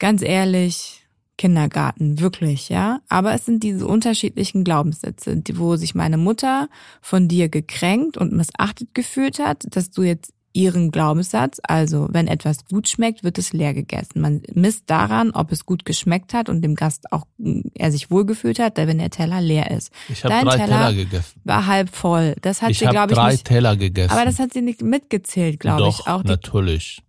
[0.00, 0.99] ganz ehrlich,
[1.40, 3.00] Kindergarten, wirklich, ja.
[3.08, 6.68] Aber es sind diese unterschiedlichen Glaubenssätze, wo sich meine Mutter
[7.00, 12.66] von dir gekränkt und missachtet gefühlt hat, dass du jetzt ihren Glaubenssatz, also wenn etwas
[12.66, 14.20] gut schmeckt, wird es leer gegessen.
[14.20, 17.24] Man misst daran, ob es gut geschmeckt hat und dem Gast auch
[17.74, 19.90] er sich wohlgefühlt hat, wenn der Teller leer ist.
[20.10, 21.40] Ich habe drei Teller, Teller, gegessen.
[21.44, 22.36] War halb voll.
[22.42, 24.12] Das hat ich sie, glaube ich, drei nicht, Teller gegessen.
[24.12, 26.06] Aber das hat sie nicht mitgezählt, glaube ich.
[26.06, 27.02] Auch natürlich.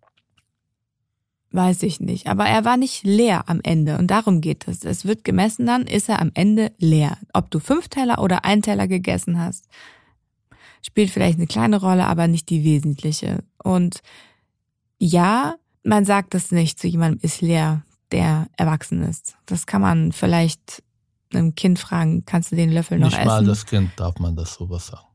[1.51, 2.27] Weiß ich nicht.
[2.27, 3.97] Aber er war nicht leer am Ende.
[3.97, 4.85] Und darum geht es.
[4.85, 7.17] Es wird gemessen dann, ist er am Ende leer.
[7.33, 9.67] Ob du fünf Teller oder ein Teller gegessen hast,
[10.81, 13.43] spielt vielleicht eine kleine Rolle, aber nicht die wesentliche.
[13.61, 14.01] Und
[14.97, 19.35] ja, man sagt es nicht zu jemandem ist leer, der erwachsen ist.
[19.45, 20.83] Das kann man vielleicht
[21.33, 23.27] einem Kind fragen, kannst du den Löffel noch nicht essen?
[23.27, 25.05] Nicht mal das Kind darf man das sowas sagen.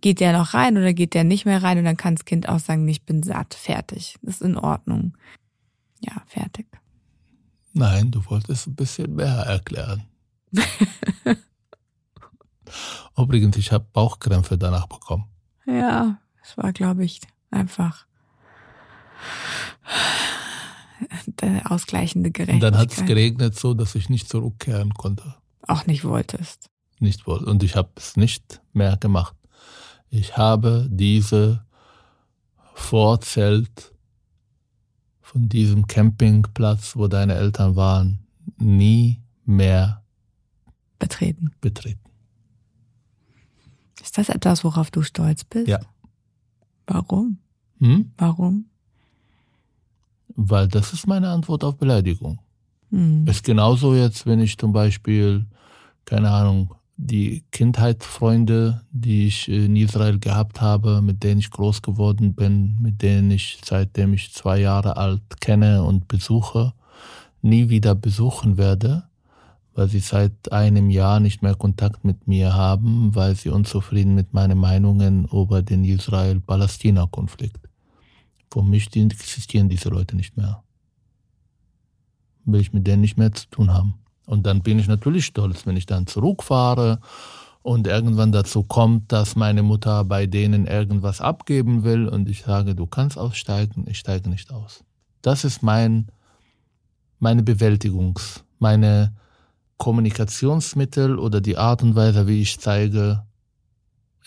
[0.00, 1.78] Geht der noch rein oder geht der nicht mehr rein?
[1.78, 4.16] Und dann kann das Kind auch sagen, ich bin satt, fertig.
[4.22, 5.16] Das ist in Ordnung.
[6.06, 6.66] Ja, fertig.
[7.72, 10.04] Nein, du wolltest ein bisschen mehr erklären.
[13.16, 15.24] Übrigens, ich habe Bauchkrämpfe danach bekommen.
[15.66, 18.06] Ja, es war, glaube ich, einfach
[21.26, 22.54] der ausgleichende Gerechtigkeit.
[22.54, 25.34] Und dann hat es geregnet so, dass ich nicht zurückkehren konnte.
[25.66, 26.70] Auch nicht wolltest.
[26.98, 27.46] Nicht wollte.
[27.46, 29.34] Und ich habe es nicht mehr gemacht.
[30.10, 31.64] Ich habe diese
[32.74, 33.93] Vorzelt
[35.34, 38.20] von diesem Campingplatz, wo deine Eltern waren,
[38.56, 40.04] nie mehr
[41.00, 41.50] betreten.
[41.60, 41.98] betreten.
[44.00, 45.66] Ist das etwas, worauf du stolz bist?
[45.66, 45.80] Ja.
[46.86, 47.38] Warum?
[47.80, 48.12] Hm?
[48.16, 48.66] Warum?
[50.36, 52.38] Weil das ist meine Antwort auf Beleidigung.
[52.90, 53.26] Hm.
[53.26, 55.46] Ist genauso jetzt, wenn ich zum Beispiel,
[56.04, 62.34] keine Ahnung, die Kindheitsfreunde, die ich in Israel gehabt habe, mit denen ich groß geworden
[62.34, 66.72] bin, mit denen ich seitdem ich zwei Jahre alt kenne und besuche,
[67.42, 69.04] nie wieder besuchen werde,
[69.74, 74.32] weil sie seit einem Jahr nicht mehr Kontakt mit mir haben, weil sie unzufrieden mit
[74.32, 77.68] meinen Meinungen über den Israel-Palästina-Konflikt.
[78.52, 80.62] Für mich existieren diese Leute nicht mehr.
[82.44, 83.94] Will ich mit denen nicht mehr zu tun haben.
[84.26, 87.00] Und dann bin ich natürlich stolz, wenn ich dann zurückfahre
[87.62, 92.74] und irgendwann dazu kommt, dass meine Mutter bei denen irgendwas abgeben will und ich sage,
[92.74, 94.84] du kannst aussteigen, ich steige nicht aus.
[95.22, 96.08] Das ist mein,
[97.18, 99.14] meine Bewältigungs, meine
[99.78, 103.24] Kommunikationsmittel oder die Art und Weise, wie ich zeige,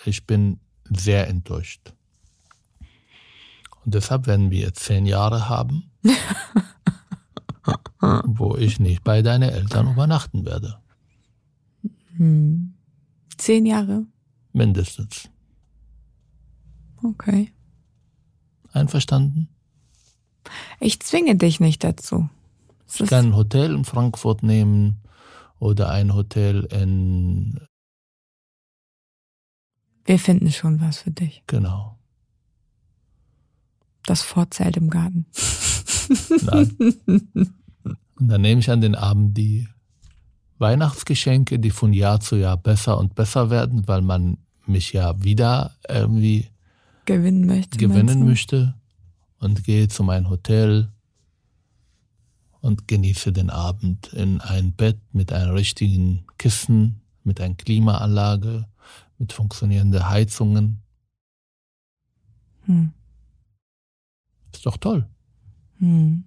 [0.05, 1.93] ich bin sehr enttäuscht.
[3.85, 5.91] Und deshalb werden wir jetzt zehn Jahre haben.
[8.25, 10.79] wo ich nicht bei deinen Eltern übernachten werde.
[12.15, 12.73] Hm.
[13.37, 14.05] Zehn Jahre?
[14.53, 15.29] Mindestens.
[17.03, 17.53] Okay.
[18.71, 19.49] Einverstanden?
[20.79, 22.29] Ich zwinge dich nicht dazu.
[22.87, 25.01] Es ich kann ein Hotel in Frankfurt nehmen
[25.59, 27.59] oder ein Hotel in.
[30.05, 31.43] Wir finden schon was für dich.
[31.47, 31.97] Genau.
[34.05, 35.25] Das Vorzelt im Garten.
[36.41, 37.53] Nein.
[38.19, 39.67] Und dann nehme ich an den Abend die
[40.57, 45.75] Weihnachtsgeschenke, die von Jahr zu Jahr besser und besser werden, weil man mich ja wieder
[45.87, 46.47] irgendwie
[47.05, 47.77] gewinnen möchte.
[47.77, 48.73] Gewinnen möchte
[49.39, 50.91] und gehe zu meinem Hotel
[52.59, 58.65] und genieße den Abend in ein Bett mit einem richtigen Kissen, mit einer Klimaanlage,
[59.19, 60.81] mit funktionierenden Heizungen.
[62.65, 62.91] Hm.
[64.53, 65.07] Ist doch toll.
[65.79, 66.25] Hm.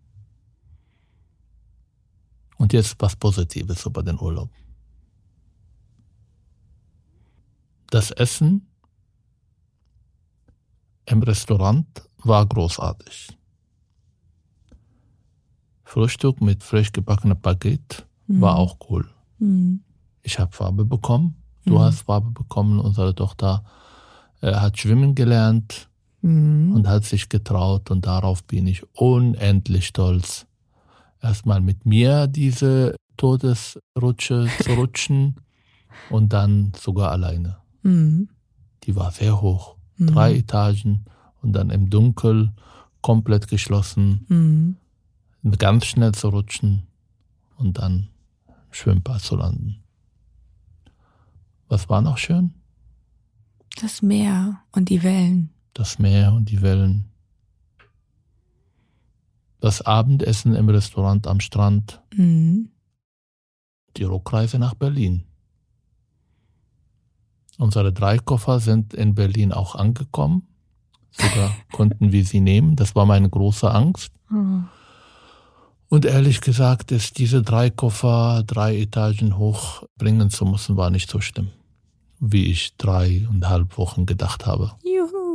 [2.61, 4.51] Und jetzt was Positives über den Urlaub.
[7.89, 8.69] Das Essen
[11.07, 11.87] im Restaurant
[12.19, 13.29] war großartig.
[15.85, 18.43] Frühstück mit frisch gebackenem Baguette mhm.
[18.43, 19.09] war auch cool.
[19.39, 19.83] Mhm.
[20.21, 21.43] Ich habe Farbe bekommen.
[21.65, 21.81] Du mhm.
[21.81, 22.79] hast Farbe bekommen.
[22.79, 23.65] Unsere Tochter
[24.43, 25.89] äh, hat schwimmen gelernt
[26.21, 26.73] mhm.
[26.75, 27.91] und hat sich getraut.
[27.91, 30.47] Und darauf bin ich unendlich stolz
[31.21, 35.37] erstmal mit mir diese Todesrutsche zu rutschen
[36.09, 37.59] und dann sogar alleine.
[37.83, 38.29] Mhm.
[38.85, 40.07] Die war sehr hoch, mhm.
[40.09, 41.05] drei Etagen
[41.43, 42.53] und dann im Dunkel
[43.03, 44.25] komplett geschlossen,
[45.43, 45.57] mhm.
[45.59, 46.87] ganz schnell zu rutschen
[47.57, 48.09] und dann
[48.47, 49.83] im Schwimmbad zu landen.
[51.69, 52.55] Was war noch schön?
[53.81, 55.51] Das Meer und die Wellen.
[55.73, 57.10] Das Meer und die Wellen.
[59.61, 62.03] Das Abendessen im Restaurant am Strand.
[62.15, 62.71] Mhm.
[63.97, 65.25] Die Rückreise nach Berlin.
[67.59, 70.49] Unsere drei Koffer sind in Berlin auch angekommen.
[71.11, 72.77] Sogar konnten wir sie nehmen.
[72.77, 74.13] Das war meine große Angst.
[74.33, 74.63] Oh.
[75.91, 81.11] Und ehrlich gesagt ist diese drei Koffer drei Etagen hoch bringen zu müssen, war nicht
[81.11, 81.49] so schlimm,
[82.21, 84.73] wie ich dreieinhalb Wochen gedacht habe.
[84.85, 85.30] Juhu.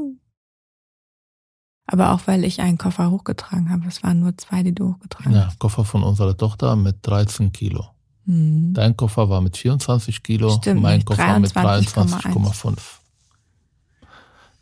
[1.87, 3.87] Aber auch weil ich einen Koffer hochgetragen habe.
[3.87, 5.59] Es waren nur zwei, die du hochgetragen Ja, hast.
[5.59, 7.85] Koffer von unserer Tochter mit 13 Kilo.
[8.25, 8.73] Mhm.
[8.73, 12.33] Dein Koffer war mit 24 Kilo, Stimmt, mein mit Koffer mit 23,1.
[12.33, 12.77] 23,5.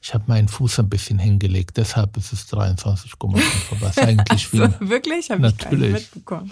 [0.01, 3.41] Ich habe meinen Fuß ein bisschen hingelegt, deshalb ist es 23,5.
[3.71, 4.69] Aber es ist eigentlich viel.
[4.69, 5.29] So, wirklich?
[5.29, 5.93] Hab ich gar Natürlich.
[5.93, 6.51] nicht mitbekommen.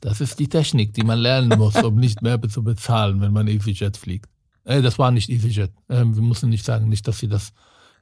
[0.00, 3.46] Das ist die Technik, die man lernen muss, um nicht mehr zu bezahlen, wenn man
[3.46, 4.28] EasyJet fliegt.
[4.64, 5.70] Äh, das war nicht EasyJet.
[5.88, 7.52] Ähm, wir müssen nicht sagen, nicht, dass sie das.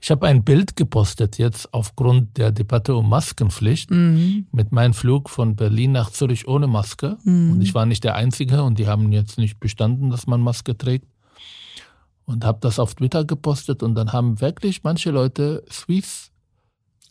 [0.02, 4.46] Ich habe ein Bild gepostet jetzt aufgrund der Debatte um Maskenpflicht Mhm.
[4.50, 7.18] mit meinem Flug von Berlin nach Zürich ohne Maske.
[7.24, 7.52] Mhm.
[7.52, 10.76] Und ich war nicht der Einzige und die haben jetzt nicht bestanden, dass man Maske
[10.76, 11.06] trägt.
[12.24, 16.30] Und habe das auf Twitter gepostet und dann haben wirklich manche Leute Swiss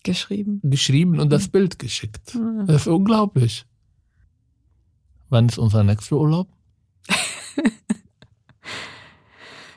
[0.01, 0.61] Geschrieben.
[0.63, 2.33] geschrieben und das Bild geschickt.
[2.35, 2.65] Mhm.
[2.67, 3.65] Das ist unglaublich.
[5.29, 6.47] Wann ist unser nächster Urlaub?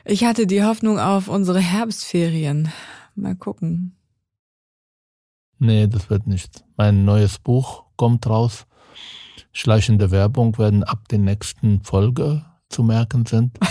[0.05, 2.69] Ich hatte die Hoffnung auf unsere Herbstferien.
[3.15, 3.95] Mal gucken.
[5.59, 6.63] Nee, das wird nicht.
[6.77, 8.65] Mein neues Buch kommt raus.
[9.51, 13.57] Schleichende Werbung werden ab der nächsten Folge zu merken sind.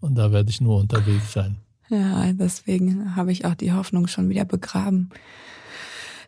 [0.00, 1.58] Und da werde ich nur unterwegs sein.
[1.88, 5.10] Ja, deswegen habe ich auch die Hoffnung schon wieder begraben.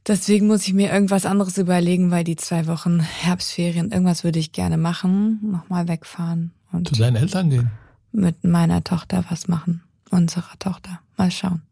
[0.07, 4.53] Deswegen muss ich mir irgendwas anderes überlegen, weil die zwei Wochen Herbstferien, irgendwas würde ich
[4.53, 7.71] gerne machen, nochmal wegfahren und Zu deinen Eltern gehen.
[8.13, 9.83] mit meiner Tochter was machen.
[10.11, 11.01] Unserer Tochter.
[11.17, 11.63] Mal schauen.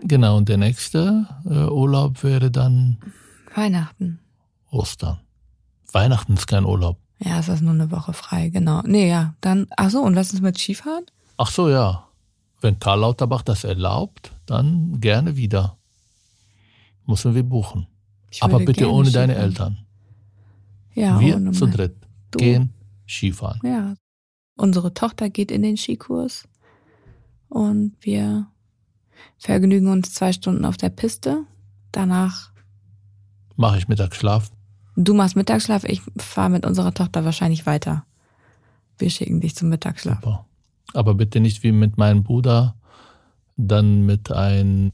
[0.00, 2.98] Genau, und der nächste äh, Urlaub wäre dann
[3.54, 4.20] Weihnachten.
[4.70, 5.20] Ostern.
[5.92, 6.98] Weihnachten ist kein Urlaub.
[7.18, 8.82] Ja, es ist nur eine Woche frei, genau.
[8.84, 11.06] Nee, ja, dann, ach so, und was ist mit Skifahren?
[11.38, 12.06] Ach so, ja.
[12.60, 15.76] Wenn Karl Lauterbach das erlaubt, dann gerne wieder.
[17.06, 17.86] Müssen wir buchen.
[18.40, 19.50] Aber bitte ohne deine Skifahren.
[19.50, 19.78] Eltern.
[20.94, 21.96] Ja, wir ohne zu dritt
[22.30, 22.38] Du.
[22.38, 22.72] gehen
[23.08, 23.60] Skifahren.
[23.64, 23.94] Ja.
[24.56, 26.48] Unsere Tochter geht in den Skikurs
[27.48, 28.46] und wir
[29.38, 31.44] vergnügen uns zwei Stunden auf der Piste.
[31.92, 32.50] Danach,
[33.56, 34.50] Mache ich Mittagsschlaf.
[34.96, 38.04] du machst Mittagsschlaf, ich fahre mit unserer Tochter wahrscheinlich weiter.
[38.98, 40.16] Wir schicken dich zum Mittagsschlaf.
[40.22, 40.46] Super.
[40.94, 42.74] Aber bitte nicht wie mit meinem Bruder,
[43.56, 44.92] dann mit einem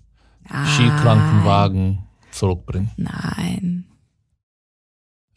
[0.66, 1.98] Skikrankenwagen
[2.32, 2.90] zurückbringen.
[2.96, 3.84] Nein.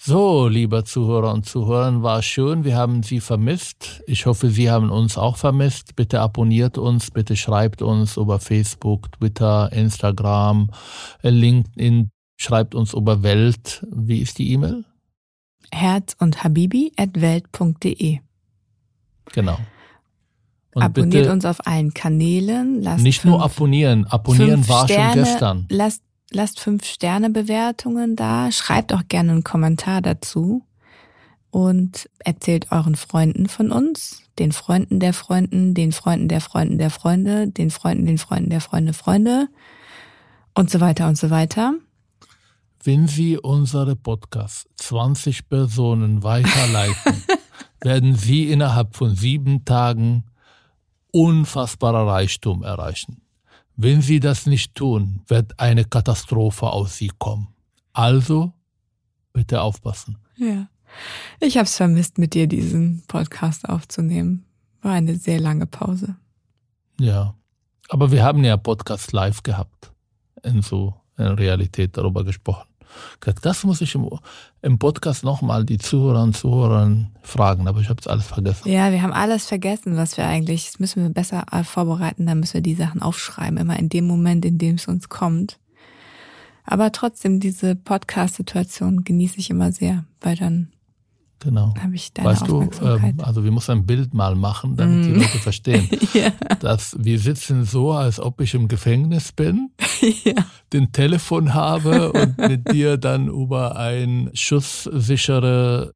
[0.08, 2.64] So, lieber Zuhörer und Zuhörer, war schön.
[2.64, 4.04] Wir haben Sie vermisst.
[4.06, 5.96] Ich hoffe, Sie haben uns auch vermisst.
[5.96, 10.70] Bitte abonniert uns, bitte schreibt uns über Facebook, Twitter, Instagram,
[11.24, 12.12] äh, LinkedIn.
[12.38, 13.84] Schreibt uns über Welt.
[13.92, 14.86] Wie ist die E-Mail?
[15.72, 18.20] Herz und Habibi at welt.de.
[19.34, 19.58] Genau.
[20.76, 22.80] Und Abonniert uns auf allen Kanälen.
[22.84, 24.06] Lasst nicht nur abonnieren.
[24.06, 25.66] Abonnieren war Sterne, schon gestern.
[25.70, 28.52] Lasst, lasst fünf Sterne Bewertungen da.
[28.52, 30.64] Schreibt auch gerne einen Kommentar dazu.
[31.52, 36.90] Und erzählt euren Freunden von uns, den Freunden der Freunden, den Freunden der Freunden der
[36.90, 39.48] Freunde, den Freunden, den Freunden der Freunde, Freunde
[40.54, 41.76] und so weiter und so weiter.
[42.84, 47.24] Wenn Sie unsere Podcast 20 Personen weiterleiten,
[47.82, 50.26] werden Sie innerhalb von sieben Tagen
[51.12, 53.25] unfassbarer Reichtum erreichen.
[53.78, 57.50] Wenn Sie das nicht tun, wird eine Katastrophe aus Sie kommen.
[57.94, 58.54] Also,
[59.34, 60.18] bitte aufpassen.
[60.38, 60.70] Ja.
[61.40, 64.46] Ich habe es vermisst, mit dir diesen Podcast aufzunehmen.
[64.82, 66.16] War eine sehr lange Pause.
[67.00, 67.36] Ja.
[67.90, 69.92] Aber wir haben ja Podcast live gehabt.
[70.44, 72.68] In so in Realität darüber gesprochen.
[73.42, 74.10] Das muss ich im,
[74.62, 76.92] im Podcast nochmal die Zuhörer und Zuhörer
[77.22, 78.70] fragen, aber ich habe es alles vergessen.
[78.70, 82.56] Ja, wir haben alles vergessen, was wir eigentlich, das müssen wir besser vorbereiten, dann müssen
[82.56, 85.60] wir die Sachen aufschreiben, immer in dem Moment, in dem es uns kommt.
[86.64, 90.72] Aber trotzdem, diese Podcast-Situation genieße ich immer sehr, weil dann
[91.40, 91.74] Genau.
[91.80, 95.10] habe ich deine Weißt du, ähm, also wir müssen ein Bild mal machen, damit die
[95.10, 95.16] Mm.
[95.20, 99.70] Leute verstehen, ja, dass wir sitzen so, als ob ich im Gefängnis bin,
[100.24, 100.34] ja.
[100.74, 105.92] den Telefon habe und mit dir dann über ein schusssichere,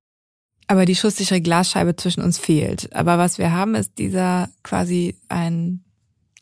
[0.67, 2.93] Aber die schusssichere Glasscheibe zwischen uns fehlt.
[2.93, 5.83] Aber was wir haben, ist dieser quasi ein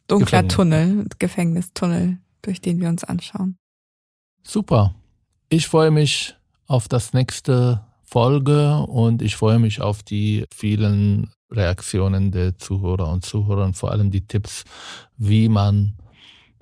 [0.07, 0.55] dunkler Gefängnis.
[0.55, 3.57] Tunnel, Gefängnistunnel, durch den wir uns anschauen.
[4.45, 4.93] super.
[5.49, 6.35] Ich freue mich
[6.65, 13.25] auf das nächste Folge und ich freue mich auf die vielen Reaktionen der Zuhörer und
[13.25, 14.63] Zuhörer, vor allem die Tipps,
[15.17, 15.97] wie man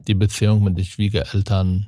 [0.08, 1.88] die Beziehung mit den Schwiegereltern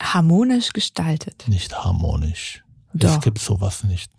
[0.00, 1.44] harmonisch gestaltet.
[1.48, 2.64] Nicht harmonisch.
[2.94, 3.16] Doch.
[3.16, 4.12] Es gibt sowas nicht.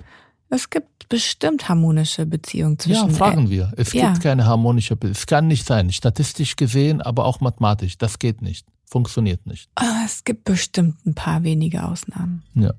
[0.49, 3.09] Es gibt bestimmt harmonische Beziehungen zwischen.
[3.09, 3.73] Ja, fragen wir.
[3.75, 4.11] Es ja.
[4.11, 5.15] gibt keine harmonische Beziehung.
[5.15, 5.91] Es kann nicht sein.
[5.91, 7.97] Statistisch gesehen, aber auch mathematisch.
[7.97, 8.65] Das geht nicht.
[8.85, 9.69] Funktioniert nicht.
[9.75, 12.43] Ah, Es gibt bestimmt ein paar wenige Ausnahmen.
[12.53, 12.73] Ja.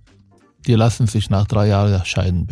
[0.66, 2.48] Die lassen sich nach drei Jahren scheiden.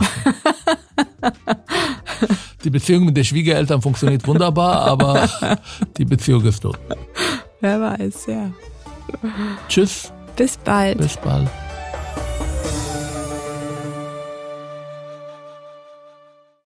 [2.64, 5.28] Die Beziehung mit den Schwiegereltern funktioniert wunderbar, aber
[5.96, 6.78] die Beziehung ist tot.
[7.60, 8.50] Wer weiß, ja.
[9.68, 10.12] Tschüss.
[10.36, 10.98] Bis bald.
[10.98, 11.48] Bis bald.